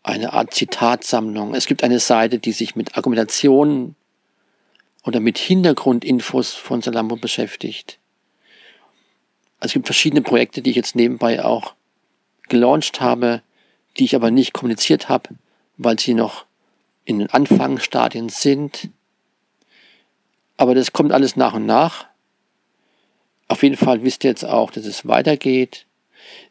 Eine 0.07 0.31
Art 0.31 0.53
Zitatsammlung. 0.53 1.53
Es 1.53 1.65
gibt 1.65 1.83
eine 1.83 1.99
Seite, 1.99 2.39
die 2.39 2.53
sich 2.53 2.77
mit 2.77 2.95
Argumentationen 2.95 3.97
oder 5.03 5.19
mit 5.19 5.37
Hintergrundinfos 5.37 6.53
von 6.53 6.81
Salambo 6.81 7.17
beschäftigt. 7.17 7.99
Also 9.59 9.71
es 9.71 9.73
gibt 9.73 9.87
verschiedene 9.87 10.21
Projekte, 10.21 10.61
die 10.61 10.69
ich 10.69 10.77
jetzt 10.77 10.95
nebenbei 10.95 11.43
auch 11.43 11.73
gelauncht 12.47 13.01
habe, 13.01 13.41
die 13.97 14.05
ich 14.05 14.15
aber 14.15 14.31
nicht 14.31 14.53
kommuniziert 14.53 15.09
habe, 15.09 15.31
weil 15.75 15.99
sie 15.99 16.13
noch 16.13 16.45
in 17.03 17.19
den 17.19 17.29
Anfangsstadien 17.29 18.29
sind. 18.29 18.89
Aber 20.55 20.73
das 20.73 20.93
kommt 20.93 21.11
alles 21.11 21.35
nach 21.35 21.53
und 21.53 21.65
nach. 21.65 22.05
Auf 23.49 23.61
jeden 23.61 23.75
Fall 23.75 24.03
wisst 24.03 24.23
ihr 24.23 24.29
jetzt 24.29 24.45
auch, 24.45 24.71
dass 24.71 24.85
es 24.85 25.05
weitergeht. 25.05 25.85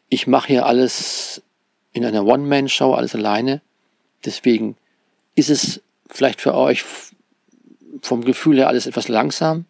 Ich 0.09 0.27
mache 0.27 0.49
hier 0.49 0.67
alles 0.67 1.41
in 1.97 2.05
einer 2.05 2.25
One-Man-Show, 2.25 2.93
alles 2.93 3.15
alleine. 3.15 3.61
Deswegen 4.23 4.77
ist 5.35 5.49
es 5.49 5.81
vielleicht 6.09 6.41
für 6.41 6.53
euch 6.53 6.83
vom 8.01 8.23
Gefühl 8.23 8.57
her 8.57 8.67
alles 8.67 8.85
etwas 8.85 9.07
langsam. 9.07 9.65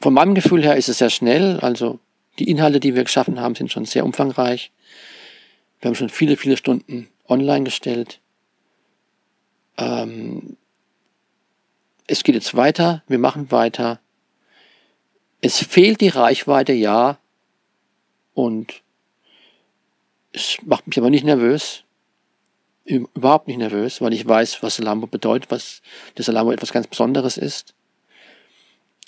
Von 0.00 0.14
meinem 0.14 0.34
Gefühl 0.34 0.62
her 0.62 0.76
ist 0.76 0.88
es 0.88 0.98
sehr 0.98 1.10
schnell. 1.10 1.60
Also 1.60 1.98
die 2.38 2.50
Inhalte, 2.50 2.80
die 2.80 2.94
wir 2.94 3.04
geschaffen 3.04 3.40
haben, 3.40 3.54
sind 3.54 3.70
schon 3.70 3.84
sehr 3.84 4.04
umfangreich. 4.04 4.72
Wir 5.80 5.88
haben 5.88 5.94
schon 5.94 6.08
viele, 6.08 6.36
viele 6.36 6.56
Stunden 6.56 7.08
online 7.28 7.64
gestellt. 7.64 8.20
Ähm, 9.76 10.56
es 12.06 12.24
geht 12.24 12.34
jetzt 12.34 12.56
weiter, 12.56 13.02
wir 13.08 13.18
machen 13.18 13.50
weiter. 13.50 14.00
Es 15.40 15.62
fehlt 15.62 16.00
die 16.00 16.08
Reichweite, 16.08 16.72
ja. 16.72 17.18
Und 18.32 18.82
es 20.36 20.58
macht 20.64 20.86
mich 20.86 20.98
aber 20.98 21.10
nicht 21.10 21.24
nervös. 21.24 21.82
Überhaupt 22.84 23.48
nicht 23.48 23.56
nervös, 23.56 24.00
weil 24.00 24.12
ich 24.12 24.28
weiß, 24.28 24.62
was 24.62 24.76
Salambo 24.76 25.06
bedeutet, 25.08 25.50
was 25.50 25.82
das 26.14 26.26
Salambo 26.26 26.52
etwas 26.52 26.72
ganz 26.72 26.86
Besonderes 26.86 27.36
ist. 27.36 27.74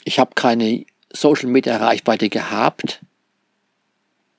Ich 0.05 0.19
habe 0.19 0.35
keine 0.35 0.85
Social 1.13 1.49
Media 1.49 1.77
Reichweite 1.77 2.29
gehabt 2.29 3.01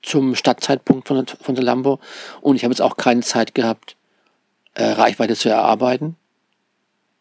zum 0.02 0.34
Startzeitpunkt 0.34 1.06
von, 1.06 1.26
von 1.26 1.56
Salambo 1.56 2.00
und 2.40 2.56
ich 2.56 2.64
habe 2.64 2.72
jetzt 2.72 2.82
auch 2.82 2.96
keine 2.96 3.20
Zeit 3.20 3.54
gehabt, 3.54 3.96
äh, 4.74 4.84
Reichweite 4.84 5.36
zu 5.36 5.48
erarbeiten, 5.48 6.16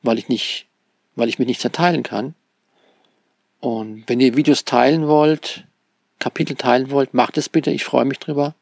weil 0.02 0.18
ich 0.18 0.30
nicht, 0.30 0.68
weil 1.16 1.30
ich 1.30 1.40
mich 1.40 1.48
nicht 1.48 1.62
zerteilen 1.62 2.04
kann. 2.04 2.34
Und 3.60 4.06
wenn 4.08 4.20
ihr 4.20 4.36
Videos 4.36 4.66
teilen 4.66 5.08
wollt, 5.08 5.66
Kapitel 6.18 6.56
teilen 6.56 6.90
wollt, 6.90 7.14
macht 7.14 7.38
es 7.38 7.50
bitte. 7.50 7.72
Ich 7.72 7.84
freue 7.84 8.06
mich 8.06 8.20
drüber. 8.20 8.56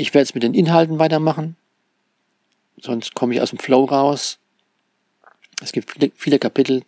Ich 0.00 0.14
werde 0.14 0.22
jetzt 0.22 0.34
mit 0.34 0.42
den 0.42 0.54
Inhalten 0.54 0.98
weitermachen. 0.98 1.56
Sonst 2.78 3.14
komme 3.14 3.34
ich 3.34 3.42
aus 3.42 3.50
dem 3.50 3.58
Flow 3.58 3.84
raus. 3.84 4.38
Es 5.60 5.72
gibt 5.72 5.90
viele, 5.90 6.10
viele 6.16 6.38
Kapitel, 6.38 6.84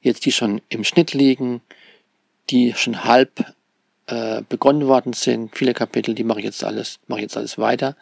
jetzt 0.00 0.26
die 0.26 0.32
schon 0.32 0.60
im 0.68 0.82
Schnitt 0.82 1.12
liegen, 1.12 1.60
die 2.50 2.74
schon 2.74 3.04
halb 3.04 3.54
äh, 4.08 4.42
begonnen 4.48 4.88
worden 4.88 5.12
sind. 5.12 5.56
Viele 5.56 5.74
Kapitel, 5.74 6.12
die 6.16 6.24
mache 6.24 6.40
ich 6.40 6.44
jetzt 6.44 6.64
alles, 6.64 6.98
mache 7.06 7.20
ich 7.20 7.24
jetzt 7.24 7.36
alles 7.36 7.56
weiter. 7.56 7.96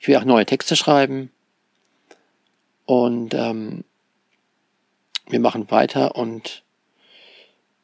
Ich 0.00 0.08
will 0.08 0.16
auch 0.16 0.24
neue 0.24 0.46
Texte 0.46 0.74
schreiben. 0.74 1.30
Und 2.86 3.34
ähm, 3.34 3.84
wir 5.28 5.38
machen 5.38 5.70
weiter 5.70 6.16
und 6.16 6.64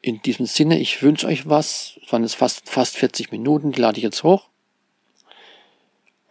in 0.01 0.21
diesem 0.21 0.47
Sinne, 0.47 0.79
ich 0.79 1.01
wünsche 1.01 1.27
euch 1.27 1.47
was. 1.47 1.97
Es 2.03 2.11
waren 2.11 2.23
jetzt 2.23 2.35
fast, 2.35 2.69
fast 2.69 2.97
40 2.97 3.31
Minuten, 3.31 3.71
die 3.71 3.79
lade 3.79 3.99
ich 3.99 4.03
jetzt 4.03 4.23
hoch. 4.23 4.49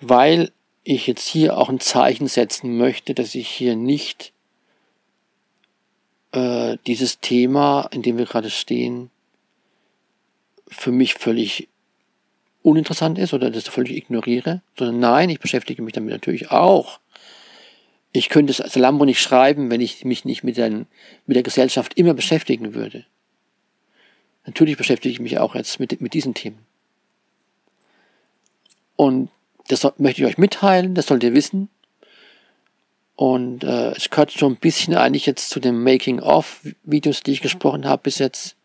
Weil 0.03 0.51
ich 0.85 1.07
jetzt 1.07 1.29
hier 1.29 1.57
auch 1.57 1.69
ein 1.69 1.81
Zeichen 1.81 2.27
setzen 2.27 2.77
möchte, 2.77 3.15
dass 3.15 3.35
ich 3.35 3.49
hier 3.49 3.77
nicht 3.77 4.33
äh, 6.33 6.77
dieses 6.87 7.21
Thema, 7.21 7.89
in 7.93 8.03
dem 8.03 8.19
wir 8.19 8.27
gerade 8.27 8.51
stehen, 8.51 9.11
für 10.67 10.91
mich 10.91 11.15
völlig 11.15 11.69
uninteressant 12.63 13.19
ist 13.19 13.33
oder 13.33 13.51
das 13.51 13.69
völlig 13.69 13.97
ignoriere, 13.97 14.63
sondern 14.77 14.99
nein, 14.99 15.31
ich 15.31 15.41
beschäftige 15.41 15.83
mich 15.83 15.93
damit 15.93 16.13
natürlich 16.13 16.51
auch. 16.51 16.99
Ich 18.13 18.29
könnte 18.29 18.53
Salambo 18.53 19.05
nicht 19.05 19.21
schreiben, 19.21 19.71
wenn 19.71 19.81
ich 19.81 20.05
mich 20.05 20.25
nicht 20.25 20.43
mit, 20.43 20.57
den, 20.57 20.87
mit 21.27 21.37
der 21.37 21.43
Gesellschaft 21.43 21.95
immer 21.97 22.15
beschäftigen 22.15 22.75
würde. 22.75 23.07
Natürlich 24.47 24.77
beschäftige 24.77 25.13
ich 25.13 25.21
mich 25.21 25.39
auch 25.39 25.55
jetzt 25.55 25.79
mit, 25.81 26.01
mit 26.01 26.15
diesen 26.15 26.35
Themen. 26.35 26.59
Und 28.97 29.31
das 29.69 29.87
möchte 29.99 30.23
ich 30.23 30.29
euch 30.29 30.39
mitteilen, 30.39 30.95
das 30.95 31.07
sollt 31.07 31.23
ihr 31.23 31.35
wissen. 31.35 31.69
Und 33.15 33.63
äh, 33.63 33.93
es 33.93 34.11
gehört 34.11 34.31
so 34.31 34.47
ein 34.47 34.57
bisschen 34.57 34.95
eigentlich 34.95 35.27
jetzt 35.27 35.51
zu 35.51 35.61
den 35.61 35.83
Making-of-Videos, 35.83 37.23
die 37.23 37.33
ich 37.33 37.43
gesprochen 37.43 37.87
habe 37.87 38.03
bis 38.03 38.19
jetzt. 38.19 38.57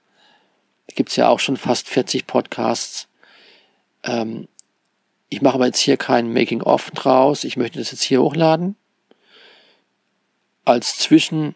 Gibt 0.95 1.09
es 1.09 1.15
ja 1.15 1.29
auch 1.29 1.39
schon 1.39 1.57
fast 1.57 1.89
40 1.89 2.27
Podcasts. 2.27 3.07
Ähm, 4.03 4.47
ich 5.29 5.41
mache 5.41 5.55
aber 5.55 5.65
jetzt 5.65 5.79
hier 5.79 5.97
kein 5.97 6.31
Making-of 6.31 6.91
draus. 6.91 7.43
Ich 7.43 7.57
möchte 7.57 7.79
das 7.79 7.91
jetzt 7.91 8.03
hier 8.03 8.21
hochladen. 8.21 8.75
Als 10.63 10.97
Zwischenvideo 10.97 11.53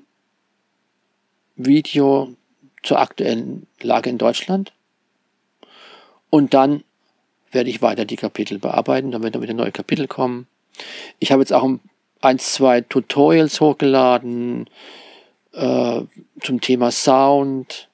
zur 2.84 3.00
aktuellen 3.00 3.68
Lage 3.82 4.10
in 4.10 4.18
Deutschland. 4.18 4.74
Und 6.30 6.54
dann 6.54 6.84
werde 7.52 7.70
ich 7.70 7.82
weiter 7.82 8.06
die 8.06 8.16
Kapitel 8.16 8.60
bearbeiten, 8.60 9.12
dann 9.12 9.24
werden 9.24 9.42
wieder 9.42 9.54
neue 9.54 9.72
Kapitel 9.72 10.08
kommen. 10.08 10.48
Ich 11.20 11.32
habe 11.32 11.42
jetzt 11.42 11.54
auch 11.54 11.70
ein, 12.22 12.40
zwei 12.40 12.82
Tutorials 12.82 13.60
hochgeladen 13.60 14.70
äh, 15.54 16.02
zum 16.40 16.62
Thema 16.62 16.92
Sound 16.92 17.90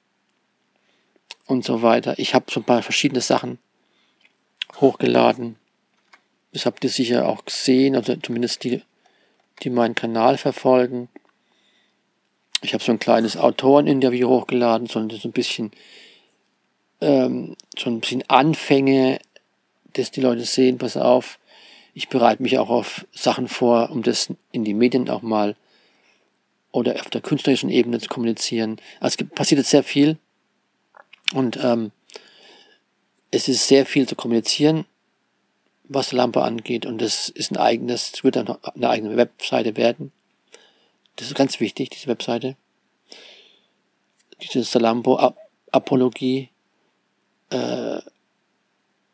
und 1.46 1.64
so 1.64 1.82
weiter. 1.82 2.18
Ich 2.18 2.34
habe 2.34 2.46
so 2.50 2.60
ein 2.60 2.64
paar 2.64 2.82
verschiedene 2.82 3.20
Sachen 3.20 3.58
hochgeladen. 4.80 5.56
Das 6.52 6.66
habt 6.66 6.84
ihr 6.84 6.90
sicher 6.90 7.28
auch 7.28 7.44
gesehen, 7.44 7.96
also 7.96 8.14
zumindest 8.16 8.64
die, 8.64 8.82
die 9.62 9.70
meinen 9.70 9.94
Kanal 9.94 10.38
verfolgen. 10.38 11.08
Ich 12.62 12.74
habe 12.74 12.82
so 12.82 12.92
ein 12.92 12.98
kleines 12.98 13.36
Autoreninterview 13.36 14.28
hochgeladen, 14.28 14.86
so 14.86 14.98
ein 14.98 15.32
bisschen, 15.32 15.70
ähm, 17.00 17.56
so 17.78 17.90
ein 17.90 18.00
bisschen 18.00 18.24
Anfänge, 18.28 19.20
dass 19.94 20.10
die 20.10 20.20
Leute 20.20 20.44
sehen, 20.44 20.78
pass 20.78 20.96
auf, 20.96 21.38
ich 21.94 22.08
bereite 22.08 22.42
mich 22.42 22.58
auch 22.58 22.70
auf 22.70 23.06
Sachen 23.12 23.48
vor, 23.48 23.90
um 23.90 24.02
das 24.02 24.32
in 24.52 24.64
die 24.64 24.74
Medien 24.74 25.08
auch 25.10 25.22
mal 25.22 25.56
oder 26.70 26.94
auf 27.00 27.10
der 27.10 27.20
künstlerischen 27.20 27.70
Ebene 27.70 27.98
zu 27.98 28.08
kommunizieren. 28.08 28.80
Also 29.00 29.14
es 29.14 29.16
gibt, 29.16 29.34
passiert 29.34 29.58
jetzt 29.58 29.70
sehr 29.70 29.82
viel 29.82 30.16
und 31.34 31.58
ähm, 31.62 31.90
es 33.30 33.48
ist 33.48 33.66
sehr 33.66 33.84
viel 33.84 34.06
zu 34.06 34.14
kommunizieren, 34.14 34.84
was 35.84 36.10
die 36.10 36.16
Lampe 36.16 36.42
angeht 36.42 36.86
und 36.86 37.00
das 37.00 37.28
ist 37.28 37.50
ein 37.50 37.56
eigenes, 37.56 38.12
es 38.14 38.24
wird 38.24 38.36
dann 38.36 38.48
eine 38.62 38.90
eigene 38.90 39.16
Webseite 39.16 39.76
werden. 39.76 40.12
Das 41.16 41.26
ist 41.26 41.34
ganz 41.34 41.58
wichtig, 41.58 41.90
diese 41.90 42.06
Webseite. 42.06 42.56
Diese 44.40 44.62
Salambo-Apologie, 44.62 46.50
äh, 47.50 47.98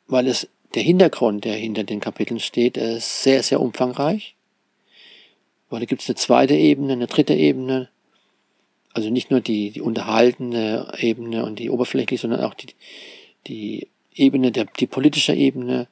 weil 0.07 0.27
es 0.27 0.49
der 0.75 0.83
Hintergrund, 0.83 1.45
der 1.45 1.55
hinter 1.55 1.85
den 1.85 2.01
Kapiteln 2.01 2.41
steht, 2.41 2.77
ist 2.77 3.23
sehr, 3.23 3.43
sehr 3.43 3.61
umfangreich. 3.61 4.35
Weil 5.71 5.81
da 5.81 5.87
gibt 5.87 6.03
es 6.03 6.09
eine 6.09 6.17
zweite 6.17 6.55
Ebene, 6.55 6.93
eine 6.95 7.07
dritte 7.07 7.35
Ebene. 7.35 7.89
Also 8.93 9.11
nicht 9.11 9.31
nur 9.31 9.41
die, 9.41 9.71
die 9.71 9.81
unterhaltende 9.81 10.93
Ebene 10.99 11.45
und 11.45 11.59
die 11.59 11.71
oberflächliche, 11.71 12.23
sondern 12.23 12.43
auch 12.43 12.55
die, 12.55 12.69
die 13.47 13.89
Ebene, 14.15 14.53
der, 14.53 14.67
die 14.79 14.87
politische 14.87 15.35
Ebene 15.35 15.89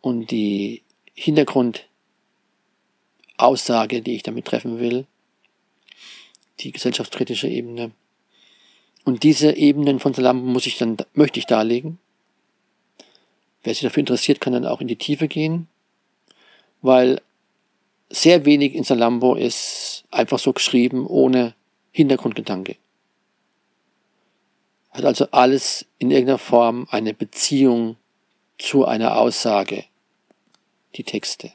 und 0.00 0.30
die 0.30 0.82
Hintergrundaussage, 1.14 4.02
die 4.02 4.16
ich 4.16 4.22
damit 4.22 4.46
treffen 4.46 4.80
will 4.80 5.06
die 6.60 6.72
gesellschaftskritische 6.72 7.48
Ebene. 7.48 7.92
Und 9.04 9.22
diese 9.22 9.56
Ebenen 9.56 10.00
von 10.00 10.14
Salambo 10.14 10.46
muss 10.46 10.66
ich 10.66 10.78
dann, 10.78 10.96
möchte 11.12 11.38
ich 11.38 11.46
darlegen. 11.46 11.98
Wer 13.64 13.74
sich 13.74 13.82
dafür 13.82 14.00
interessiert, 14.00 14.40
kann 14.40 14.52
dann 14.52 14.66
auch 14.66 14.80
in 14.80 14.88
die 14.88 14.96
Tiefe 14.96 15.26
gehen, 15.26 15.68
weil 16.82 17.20
sehr 18.10 18.44
wenig 18.44 18.74
in 18.74 18.84
Salambo 18.84 19.34
ist 19.34 20.04
einfach 20.10 20.38
so 20.38 20.52
geschrieben, 20.52 21.06
ohne 21.06 21.54
Hintergrundgedanke. 21.90 22.76
Hat 24.90 25.04
also 25.06 25.26
alles 25.30 25.86
in 25.98 26.10
irgendeiner 26.10 26.38
Form 26.38 26.86
eine 26.90 27.14
Beziehung 27.14 27.96
zu 28.58 28.84
einer 28.84 29.16
Aussage, 29.16 29.84
die 30.94 31.02
Texte. 31.02 31.52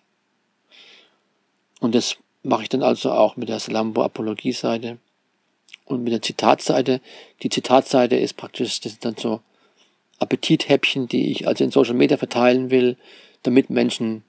Und 1.80 1.96
das 1.96 2.18
mache 2.42 2.64
ich 2.64 2.70
dann 2.70 2.84
also 2.84 3.12
auch 3.12 3.38
mit 3.38 3.50
der 3.50 3.60
Salambo-Apologie-Seite 3.60 4.98
und 5.86 6.04
mit 6.04 6.12
der 6.12 6.22
Zitatseite. 6.22 7.02
Die 7.44 7.50
Zitatseite 7.50 8.16
ist 8.16 8.36
praktisch, 8.36 8.82
das 8.82 8.94
sind 8.94 9.06
dann 9.06 9.16
so 9.16 9.42
Appetithäppchen, 10.20 11.08
die 11.08 11.32
ich 11.32 11.48
also 11.48 11.64
in 11.64 11.72
Social 11.72 11.94
Media 11.94 12.18
verteilen 12.18 12.70
will, 12.70 12.98
damit 13.44 13.70
Menschen, 13.70 14.24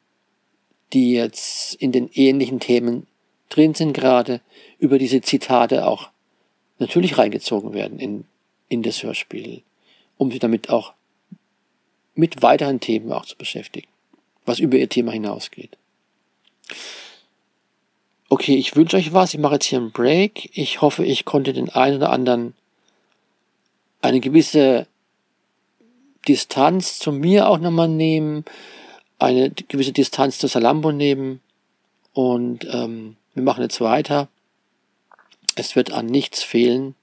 die 0.92 1.12
jetzt 1.12 1.74
in 1.74 1.92
den 1.92 2.08
ähnlichen 2.14 2.60
Themen 2.60 3.06
drin 3.48 3.74
sind 3.74 3.92
gerade, 3.92 4.40
über 4.78 4.98
diese 4.98 5.20
Zitate 5.20 5.86
auch 5.86 6.10
natürlich 6.78 7.18
reingezogen 7.18 7.74
werden 7.74 7.98
in, 7.98 8.24
in 8.68 8.82
das 8.82 9.02
Hörspiel, 9.02 9.62
um 10.16 10.30
sich 10.30 10.40
damit 10.40 10.70
auch 10.70 10.94
mit 12.14 12.42
weiteren 12.42 12.80
Themen 12.80 13.12
auch 13.12 13.24
zu 13.24 13.36
beschäftigen, 13.36 13.88
was 14.46 14.58
über 14.58 14.76
ihr 14.76 14.88
Thema 14.88 15.12
hinausgeht. 15.12 15.76
Okay, 18.28 18.54
ich 18.54 18.76
wünsche 18.76 18.96
euch 18.96 19.12
was. 19.12 19.34
Ich 19.34 19.40
mache 19.40 19.54
jetzt 19.54 19.66
hier 19.66 19.80
einen 19.80 19.90
Break. 19.90 20.56
Ich 20.56 20.80
hoffe, 20.80 21.04
ich 21.04 21.24
konnte 21.24 21.52
den 21.52 21.68
einen 21.68 21.96
oder 21.96 22.10
anderen 22.10 22.54
eine 24.02 24.20
gewisse 24.20 24.86
Distanz 26.28 26.98
zu 26.98 27.12
mir 27.12 27.48
auch 27.48 27.58
nochmal 27.58 27.88
nehmen, 27.88 28.44
eine 29.18 29.50
gewisse 29.50 29.92
Distanz 29.92 30.38
zu 30.38 30.46
Salambo 30.46 30.92
nehmen 30.92 31.40
und 32.12 32.66
ähm, 32.70 33.16
wir 33.34 33.42
machen 33.42 33.62
jetzt 33.62 33.80
weiter. 33.80 34.28
Es 35.56 35.76
wird 35.76 35.92
an 35.92 36.06
nichts 36.06 36.42
fehlen, 36.42 36.94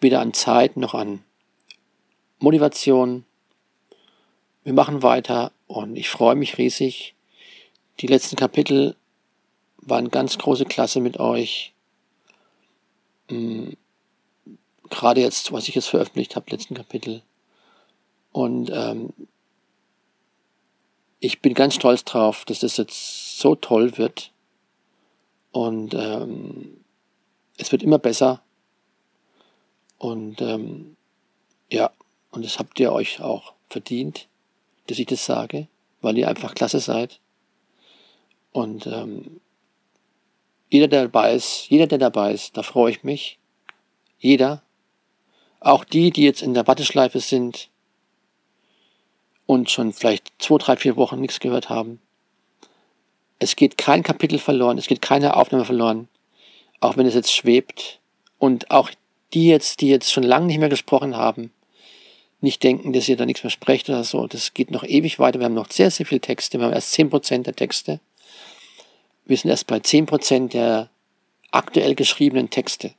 weder 0.00 0.20
an 0.20 0.34
Zeit 0.34 0.76
noch 0.76 0.94
an 0.94 1.22
Motivation. 2.38 3.24
Wir 4.64 4.72
machen 4.72 5.02
weiter 5.02 5.52
und 5.66 5.96
ich 5.96 6.08
freue 6.08 6.34
mich 6.34 6.58
riesig. 6.58 7.14
Die 8.00 8.06
letzten 8.06 8.36
Kapitel 8.36 8.96
waren 9.78 10.10
ganz 10.10 10.38
große 10.38 10.64
Klasse 10.64 11.00
mit 11.00 11.20
euch. 11.20 11.72
Hm, 13.28 13.76
gerade 14.90 15.20
jetzt, 15.20 15.52
was 15.52 15.68
ich 15.68 15.74
jetzt 15.74 15.88
veröffentlicht 15.88 16.36
habe, 16.36 16.50
letzten 16.50 16.74
Kapitel. 16.74 17.22
Und 18.34 18.68
ähm, 18.74 19.10
ich 21.20 21.40
bin 21.40 21.54
ganz 21.54 21.76
stolz 21.76 22.04
drauf, 22.04 22.44
dass 22.44 22.58
das 22.58 22.78
jetzt 22.78 23.38
so 23.38 23.54
toll 23.54 23.96
wird. 23.96 24.32
Und 25.52 25.94
ähm, 25.94 26.84
es 27.58 27.70
wird 27.70 27.84
immer 27.84 28.00
besser. 28.00 28.42
Und 29.98 30.40
ähm, 30.40 30.96
ja, 31.70 31.92
und 32.32 32.44
das 32.44 32.58
habt 32.58 32.80
ihr 32.80 32.92
euch 32.92 33.20
auch 33.20 33.52
verdient, 33.70 34.26
dass 34.88 34.98
ich 34.98 35.06
das 35.06 35.24
sage, 35.24 35.68
weil 36.00 36.18
ihr 36.18 36.26
einfach 36.26 36.56
klasse 36.56 36.80
seid. 36.80 37.20
Und 38.50 38.88
ähm, 38.88 39.40
jeder, 40.70 40.88
der 40.88 41.02
dabei 41.02 41.34
ist, 41.34 41.68
jeder, 41.70 41.86
der 41.86 41.98
dabei 41.98 42.32
ist, 42.32 42.56
da 42.56 42.64
freue 42.64 42.90
ich 42.90 43.04
mich. 43.04 43.38
Jeder. 44.18 44.64
Auch 45.60 45.84
die, 45.84 46.10
die 46.10 46.24
jetzt 46.24 46.42
in 46.42 46.52
der 46.52 46.66
Warteschleife 46.66 47.20
sind, 47.20 47.70
und 49.46 49.70
schon 49.70 49.92
vielleicht 49.92 50.32
zwei, 50.38 50.58
drei, 50.58 50.76
vier 50.76 50.96
Wochen 50.96 51.20
nichts 51.20 51.40
gehört 51.40 51.68
haben. 51.68 52.00
Es 53.38 53.56
geht 53.56 53.76
kein 53.76 54.02
Kapitel 54.02 54.38
verloren, 54.38 54.78
es 54.78 54.86
geht 54.86 55.02
keine 55.02 55.36
Aufnahme 55.36 55.64
verloren, 55.64 56.08
auch 56.80 56.96
wenn 56.96 57.06
es 57.06 57.14
jetzt 57.14 57.32
schwebt. 57.32 58.00
Und 58.38 58.70
auch 58.70 58.90
die 59.32 59.48
jetzt, 59.48 59.80
die 59.80 59.88
jetzt 59.88 60.12
schon 60.12 60.22
lange 60.22 60.46
nicht 60.46 60.58
mehr 60.58 60.68
gesprochen 60.68 61.16
haben, 61.16 61.52
nicht 62.40 62.62
denken, 62.62 62.92
dass 62.92 63.08
ihr 63.08 63.16
da 63.16 63.26
nichts 63.26 63.42
mehr 63.42 63.50
sprecht 63.50 63.88
oder 63.88 64.04
so. 64.04 64.26
Das 64.26 64.54
geht 64.54 64.70
noch 64.70 64.84
ewig 64.84 65.18
weiter. 65.18 65.40
Wir 65.40 65.46
haben 65.46 65.54
noch 65.54 65.70
sehr, 65.70 65.90
sehr 65.90 66.06
viele 66.06 66.20
Texte. 66.20 66.58
Wir 66.58 66.66
haben 66.66 66.72
erst 66.72 66.92
zehn 66.92 67.10
Prozent 67.10 67.46
der 67.46 67.56
Texte. 67.56 68.00
Wir 69.24 69.36
sind 69.36 69.50
erst 69.50 69.66
bei 69.66 69.80
zehn 69.80 70.06
Prozent 70.06 70.52
der 70.52 70.90
aktuell 71.50 71.94
geschriebenen 71.94 72.50
Texte. 72.50 72.94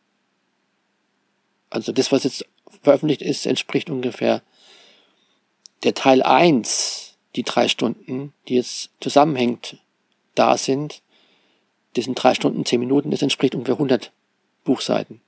Also 1.69 1.91
das, 1.91 2.11
was 2.11 2.23
jetzt 2.23 2.45
veröffentlicht 2.81 3.21
ist, 3.21 3.45
entspricht 3.45 3.89
ungefähr 3.89 4.41
der 5.83 5.93
Teil 5.93 6.21
1, 6.23 7.15
die 7.35 7.43
drei 7.43 7.67
Stunden, 7.67 8.33
die 8.47 8.55
jetzt 8.55 8.89
zusammenhängt, 8.99 9.77
da 10.35 10.57
sind, 10.57 11.01
das 11.95 12.05
sind 12.05 12.15
drei 12.15 12.33
Stunden, 12.33 12.65
zehn 12.65 12.79
Minuten, 12.79 13.11
das 13.11 13.21
entspricht 13.21 13.55
ungefähr 13.55 13.75
100 13.75 14.11
Buchseiten. 14.63 15.21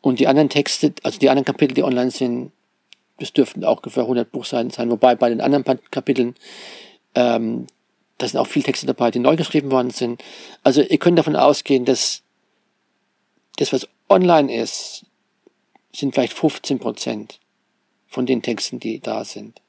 Und 0.00 0.18
die 0.18 0.28
anderen 0.28 0.48
Texte, 0.48 0.94
also 1.02 1.18
die 1.18 1.28
anderen 1.28 1.44
Kapitel, 1.44 1.74
die 1.74 1.82
online 1.82 2.10
sind, 2.10 2.52
das 3.18 3.32
dürften 3.32 3.64
auch 3.64 3.78
ungefähr 3.78 4.04
100 4.04 4.32
Buchseiten 4.32 4.70
sein. 4.70 4.90
Wobei 4.90 5.14
bei 5.14 5.28
den 5.28 5.40
anderen 5.40 5.64
Kapiteln, 5.90 6.34
ähm, 7.14 7.66
da 8.18 8.26
sind 8.26 8.38
auch 8.38 8.46
viele 8.46 8.64
Texte 8.64 8.86
dabei, 8.86 9.10
die 9.10 9.18
neu 9.18 9.36
geschrieben 9.36 9.70
worden 9.70 9.90
sind. 9.90 10.22
Also 10.62 10.82
ihr 10.82 10.98
könnt 10.98 11.18
davon 11.18 11.36
ausgehen, 11.36 11.84
dass 11.84 12.22
das, 13.56 13.72
was 13.72 13.88
online 14.08 14.54
ist, 14.54 15.04
sind 15.92 16.14
vielleicht 16.14 16.32
15 16.32 16.78
Prozent 16.78 17.40
von 18.10 18.26
den 18.26 18.42
Texten, 18.42 18.80
die 18.80 19.00
da 19.00 19.24
sind. 19.24 19.62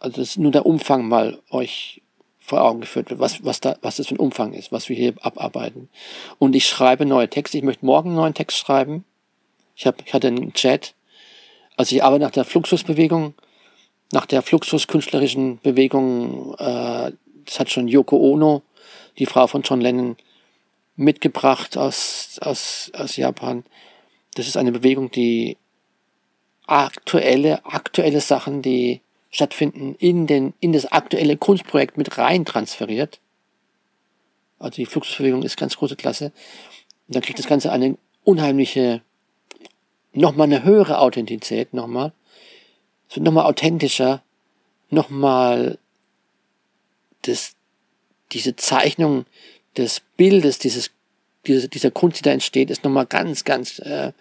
Also 0.00 0.16
das 0.20 0.30
ist 0.30 0.38
nur 0.38 0.50
der 0.50 0.66
Umfang 0.66 1.06
mal 1.06 1.40
euch 1.50 2.02
vor 2.40 2.62
Augen 2.62 2.80
geführt 2.80 3.10
wird, 3.10 3.20
was, 3.20 3.44
was, 3.44 3.60
da, 3.60 3.76
was 3.82 3.96
das 3.96 4.06
für 4.06 4.14
ein 4.14 4.20
Umfang 4.20 4.54
ist, 4.54 4.72
was 4.72 4.88
wir 4.88 4.96
hier 4.96 5.14
abarbeiten. 5.20 5.90
Und 6.38 6.56
ich 6.56 6.66
schreibe 6.66 7.04
neue 7.04 7.28
Texte. 7.28 7.58
Ich 7.58 7.64
möchte 7.64 7.84
morgen 7.84 8.10
einen 8.10 8.16
neuen 8.16 8.34
Text 8.34 8.56
schreiben. 8.56 9.04
Ich, 9.76 9.86
hab, 9.86 10.00
ich 10.04 10.14
hatte 10.14 10.28
einen 10.28 10.54
Chat. 10.54 10.94
Also 11.76 11.94
ich 11.94 12.02
arbeite 12.02 12.24
nach 12.24 12.30
der 12.30 12.46
Fluxusbewegung, 12.46 13.34
nach 14.12 14.24
der 14.24 14.40
Fluxus-künstlerischen 14.40 15.60
Bewegung. 15.60 16.54
Äh, 16.54 17.12
das 17.44 17.60
hat 17.60 17.70
schon 17.70 17.88
Yoko 17.88 18.16
Ono, 18.16 18.62
die 19.18 19.26
Frau 19.26 19.46
von 19.46 19.62
John 19.62 19.82
Lennon, 19.82 20.16
mitgebracht 20.96 21.76
aus, 21.76 22.38
aus, 22.40 22.90
aus 22.94 23.16
Japan. 23.16 23.64
Das 24.38 24.46
ist 24.46 24.56
eine 24.56 24.70
Bewegung, 24.70 25.10
die 25.10 25.56
aktuelle, 26.64 27.66
aktuelle 27.66 28.20
Sachen, 28.20 28.62
die 28.62 29.00
stattfinden, 29.30 29.96
in, 29.98 30.28
den, 30.28 30.54
in 30.60 30.72
das 30.72 30.86
aktuelle 30.86 31.36
Kunstprojekt 31.36 31.98
mit 31.98 32.18
rein 32.18 32.44
transferiert. 32.44 33.18
Also 34.60 34.76
die 34.76 34.86
Fluxusbewegung 34.86 35.42
ist 35.42 35.56
ganz 35.56 35.76
große 35.76 35.96
Klasse. 35.96 36.26
Und 37.08 37.16
dann 37.16 37.22
kriegt 37.22 37.40
das 37.40 37.48
Ganze 37.48 37.72
eine 37.72 37.98
unheimliche, 38.22 39.02
nochmal 40.12 40.46
eine 40.46 40.62
höhere 40.62 41.00
Authentizität, 41.00 41.74
nochmal. 41.74 42.12
Es 43.10 43.16
wird 43.16 43.24
nochmal 43.24 43.46
authentischer, 43.46 44.22
nochmal 44.88 45.78
das, 47.22 47.56
diese 48.30 48.54
Zeichnung 48.54 49.26
des 49.76 50.00
Bildes, 50.16 50.60
dieses 50.60 50.92
diese, 51.46 51.68
dieser 51.68 51.90
Kunst, 51.90 52.18
die 52.18 52.22
da 52.22 52.30
entsteht, 52.30 52.70
ist 52.70 52.84
nochmal 52.84 53.06
ganz, 53.06 53.44
ganz 53.44 53.78
äh, 53.78 54.12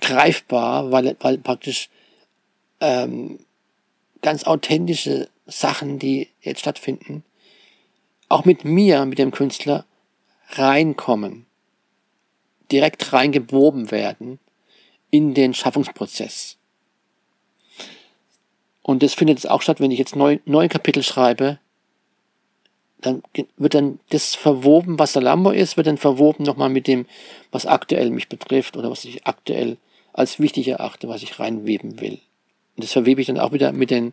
greifbar, 0.00 0.90
weil, 0.90 1.16
weil 1.20 1.38
praktisch 1.38 1.88
ähm, 2.80 3.38
ganz 4.22 4.44
authentische 4.44 5.28
Sachen, 5.46 5.98
die 5.98 6.28
jetzt 6.40 6.60
stattfinden, 6.60 7.24
auch 8.28 8.44
mit 8.44 8.64
mir, 8.64 9.04
mit 9.04 9.18
dem 9.18 9.30
Künstler, 9.30 9.84
reinkommen, 10.50 11.46
direkt 12.70 13.12
reingewoben 13.12 13.90
werden 13.90 14.38
in 15.10 15.34
den 15.34 15.54
Schaffungsprozess. 15.54 16.56
Und 18.82 19.02
das 19.02 19.14
findet 19.14 19.38
jetzt 19.38 19.50
auch 19.50 19.62
statt, 19.62 19.80
wenn 19.80 19.90
ich 19.90 19.98
jetzt 19.98 20.16
neu, 20.16 20.38
neue 20.44 20.68
Kapitel 20.68 21.02
schreibe, 21.02 21.58
dann 23.00 23.22
wird 23.56 23.74
dann 23.74 24.00
das 24.10 24.34
verwoben, 24.34 24.98
was 24.98 25.12
der 25.12 25.22
Lambo 25.22 25.50
ist, 25.50 25.76
wird 25.76 25.86
dann 25.86 25.98
verwoben 25.98 26.44
nochmal 26.44 26.70
mit 26.70 26.86
dem, 26.86 27.06
was 27.50 27.66
aktuell 27.66 28.10
mich 28.10 28.28
betrifft 28.28 28.76
oder 28.76 28.90
was 28.90 29.04
ich 29.04 29.26
aktuell 29.26 29.76
als 30.12 30.40
wichtig 30.40 30.68
erachte, 30.68 31.08
was 31.08 31.22
ich 31.22 31.38
reinweben 31.38 32.00
will. 32.00 32.18
Und 32.76 32.84
das 32.84 32.92
verwebe 32.92 33.20
ich 33.20 33.26
dann 33.26 33.38
auch 33.38 33.52
wieder 33.52 33.72
mit 33.72 33.90
dem 33.90 34.12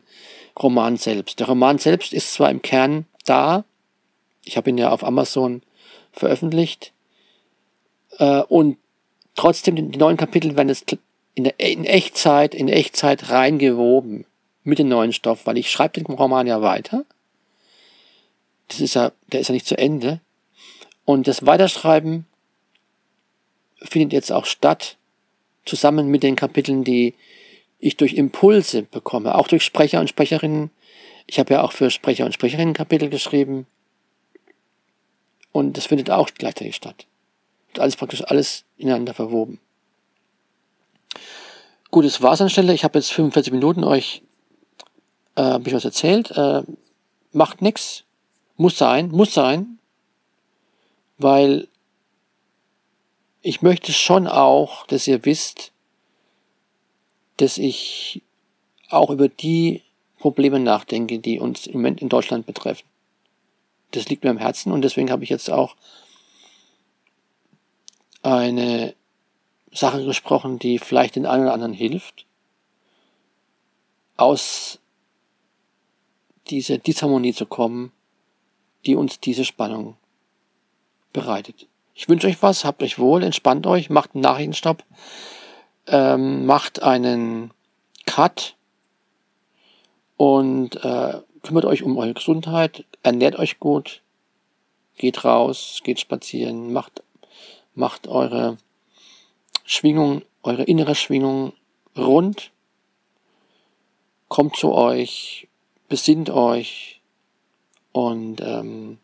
Roman 0.62 0.98
selbst. 0.98 1.40
Der 1.40 1.48
Roman 1.48 1.78
selbst 1.78 2.14
ist 2.14 2.34
zwar 2.34 2.50
im 2.50 2.62
Kern 2.62 3.06
da, 3.26 3.64
ich 4.44 4.58
habe 4.58 4.70
ihn 4.70 4.78
ja 4.78 4.92
auf 4.92 5.04
Amazon 5.04 5.62
veröffentlicht, 6.12 6.92
äh, 8.20 8.42
und 8.44 8.78
trotzdem 9.36 9.76
die 9.76 9.98
neuen 9.98 10.18
Kapitel 10.18 10.56
werden 10.58 10.70
jetzt 10.70 10.98
in, 11.36 11.46
der, 11.46 11.60
in 11.60 11.86
Echtzeit, 11.86 12.54
in 12.54 12.68
Echtzeit 12.68 13.30
reingewoben 13.30 14.26
mit 14.64 14.80
dem 14.80 14.90
neuen 14.90 15.14
Stoff, 15.14 15.46
weil 15.46 15.58
ich 15.58 15.72
schreibe 15.72 16.02
den 16.02 16.14
Roman 16.14 16.48
ja 16.48 16.62
weiter 16.62 17.06
das 18.68 18.80
ist 18.80 18.95
ja, 18.95 19.11
der 19.32 19.41
ist 19.41 19.47
ja 19.47 19.53
nicht 19.53 19.68
zu 19.68 19.78
Ende. 19.78 20.20
Und 21.05 21.28
das 21.28 21.45
Weiterschreiben 21.45 22.26
findet 23.82 24.14
jetzt 24.14 24.32
auch 24.32 24.45
statt, 24.45 24.97
zusammen 25.66 26.07
mit 26.07 26.24
den 26.24 26.36
Kapiteln, 26.36 26.84
die 26.84 27.14
ich 27.80 27.97
durch 27.97 28.14
Impulse 28.14 28.84
bekomme, 28.84 29.36
auch 29.36 29.47
durch 29.47 29.64
Sprecher 29.64 29.99
und 29.99 30.09
Sprecherinnen. 30.09 30.72
Ich 31.26 31.39
habe 31.39 31.53
ja 31.53 31.64
auch 31.64 31.72
für 31.72 31.89
Sprecher 31.89 32.26
und 32.26 32.34
Sprecherinnen 32.34 32.74
Kapitel 32.74 33.09
geschrieben. 33.09 33.68
Und 35.51 35.78
das 35.78 35.86
findet 35.86 36.09
auch 36.09 36.30
gleichzeitig 36.34 36.76
statt. 36.76 37.05
Und 37.70 37.80
alles 37.80 37.95
praktisch 37.95 38.24
alles 38.24 38.66
ineinander 38.78 39.14
verwoben. 39.14 39.59
Gut, 41.91 42.05
das 42.05 42.22
war's 42.22 42.41
an 42.41 42.47
der 42.47 42.51
Stelle. 42.51 42.74
Ich 42.74 42.84
habe 42.84 42.97
jetzt 42.97 43.11
45 43.11 43.53
Minuten 43.53 43.84
euch 43.84 44.24
äh, 45.36 45.41
ein 45.41 45.64
bisschen 45.64 45.78
was 45.78 45.86
erzählt. 45.86 46.32
Äh, 46.32 46.64
macht 47.32 47.61
nix. 47.61 48.03
Muss 48.56 48.78
sein, 48.78 49.10
muss 49.10 49.34
sein. 49.34 49.80
Weil 51.18 51.68
ich 53.41 53.62
möchte 53.62 53.91
schon 53.91 54.28
auch, 54.28 54.88
dass 54.88 55.08
ihr 55.08 55.26
wisst, 55.26 55.72
dass 57.38 57.58
ich 57.58 58.22
auch 58.89 59.10
über 59.10 59.28
die 59.28 59.82
Probleme 60.20 60.60
nachdenke, 60.60 61.20
die 61.20 61.39
uns 61.39 61.68
im 61.68 61.74
Moment 61.74 62.01
in 62.01 62.10
Deutschland 62.10 62.45
betreffen. 62.45 62.86
Das 63.91 64.08
liegt 64.08 64.24
mir 64.24 64.30
am 64.30 64.38
Herzen 64.38 64.72
und 64.72 64.82
deswegen 64.82 65.12
habe 65.12 65.24
ich 65.24 65.30
jetzt 65.30 65.49
auch 65.49 65.76
eine 68.22 68.95
Sache 69.72 70.06
gesprochen, 70.06 70.60
die 70.60 70.80
vielleicht 70.80 71.16
den 71.16 71.26
einen 71.26 71.43
oder 71.43 71.54
anderen 71.54 71.74
hilft, 71.74 72.26
aus 74.16 74.80
dieser 76.49 76.78
Disharmonie 76.78 77.34
zu 77.34 77.45
kommen, 77.45 77.91
die 78.86 78.96
uns 78.96 79.20
diese 79.20 79.46
Spannung 79.46 79.98
bereitet. 81.12 81.68
Ich 81.96 82.10
wünsche 82.10 82.28
euch 82.28 82.42
was, 82.42 82.66
habt 82.66 82.82
euch 82.82 82.98
wohl, 82.98 83.24
entspannt 83.24 83.68
euch, 83.68 83.90
macht 83.90 84.16
einen 84.16 84.24
Nachrichtenstopp, 84.24 84.84
ähm, 85.88 86.46
macht 86.46 86.82
einen 86.82 87.52
Cut 88.06 88.56
und 90.18 90.84
äh, 90.84 91.20
kümmert 91.44 91.66
euch 91.66 91.84
um 91.84 91.98
eure 91.98 92.14
Gesundheit, 92.14 92.86
ernährt 93.04 93.38
euch 93.38 93.60
gut, 93.60 94.02
geht 94.98 95.24
raus, 95.24 95.82
geht 95.84 96.00
spazieren, 96.00 96.74
macht, 96.74 97.04
macht 97.76 98.08
eure 98.08 98.58
Schwingung, 99.66 100.24
eure 100.42 100.64
innere 100.64 100.96
Schwingung 100.96 101.54
rund, 101.96 102.52
kommt 104.30 104.56
zu 104.56 104.74
euch, 104.74 105.48
besinnt 105.90 106.30
euch 106.32 107.02
und 107.94 108.41
ähm, 108.41 108.98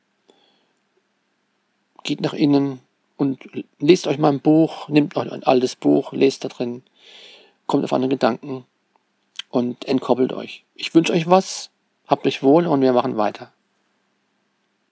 geht 2.04 2.20
nach 2.20 2.34
innen 2.34 2.82
und 3.16 3.40
lest 3.80 4.08
euch 4.08 4.18
mal 4.18 4.34
ein 4.34 4.42
Buch, 4.42 4.90
nehmt 4.90 5.16
euch 5.16 5.32
ein 5.32 5.44
altes 5.44 5.76
Buch, 5.76 6.12
lest 6.12 6.44
da 6.44 6.50
drin, 6.50 6.84
kommt 7.68 7.86
auf 7.86 7.94
andere 7.94 8.10
Gedanken 8.10 8.66
und 9.50 9.86
entkoppelt 9.86 10.34
euch. 10.34 10.66
Ich 10.76 10.94
wünsche 10.94 11.14
euch 11.14 11.30
was, 11.30 11.70
habt 12.08 12.26
euch 12.28 12.44
wohl 12.44 12.68
und 12.68 12.82
wir 12.82 12.94
machen 12.94 13.16
weiter. 13.16 13.52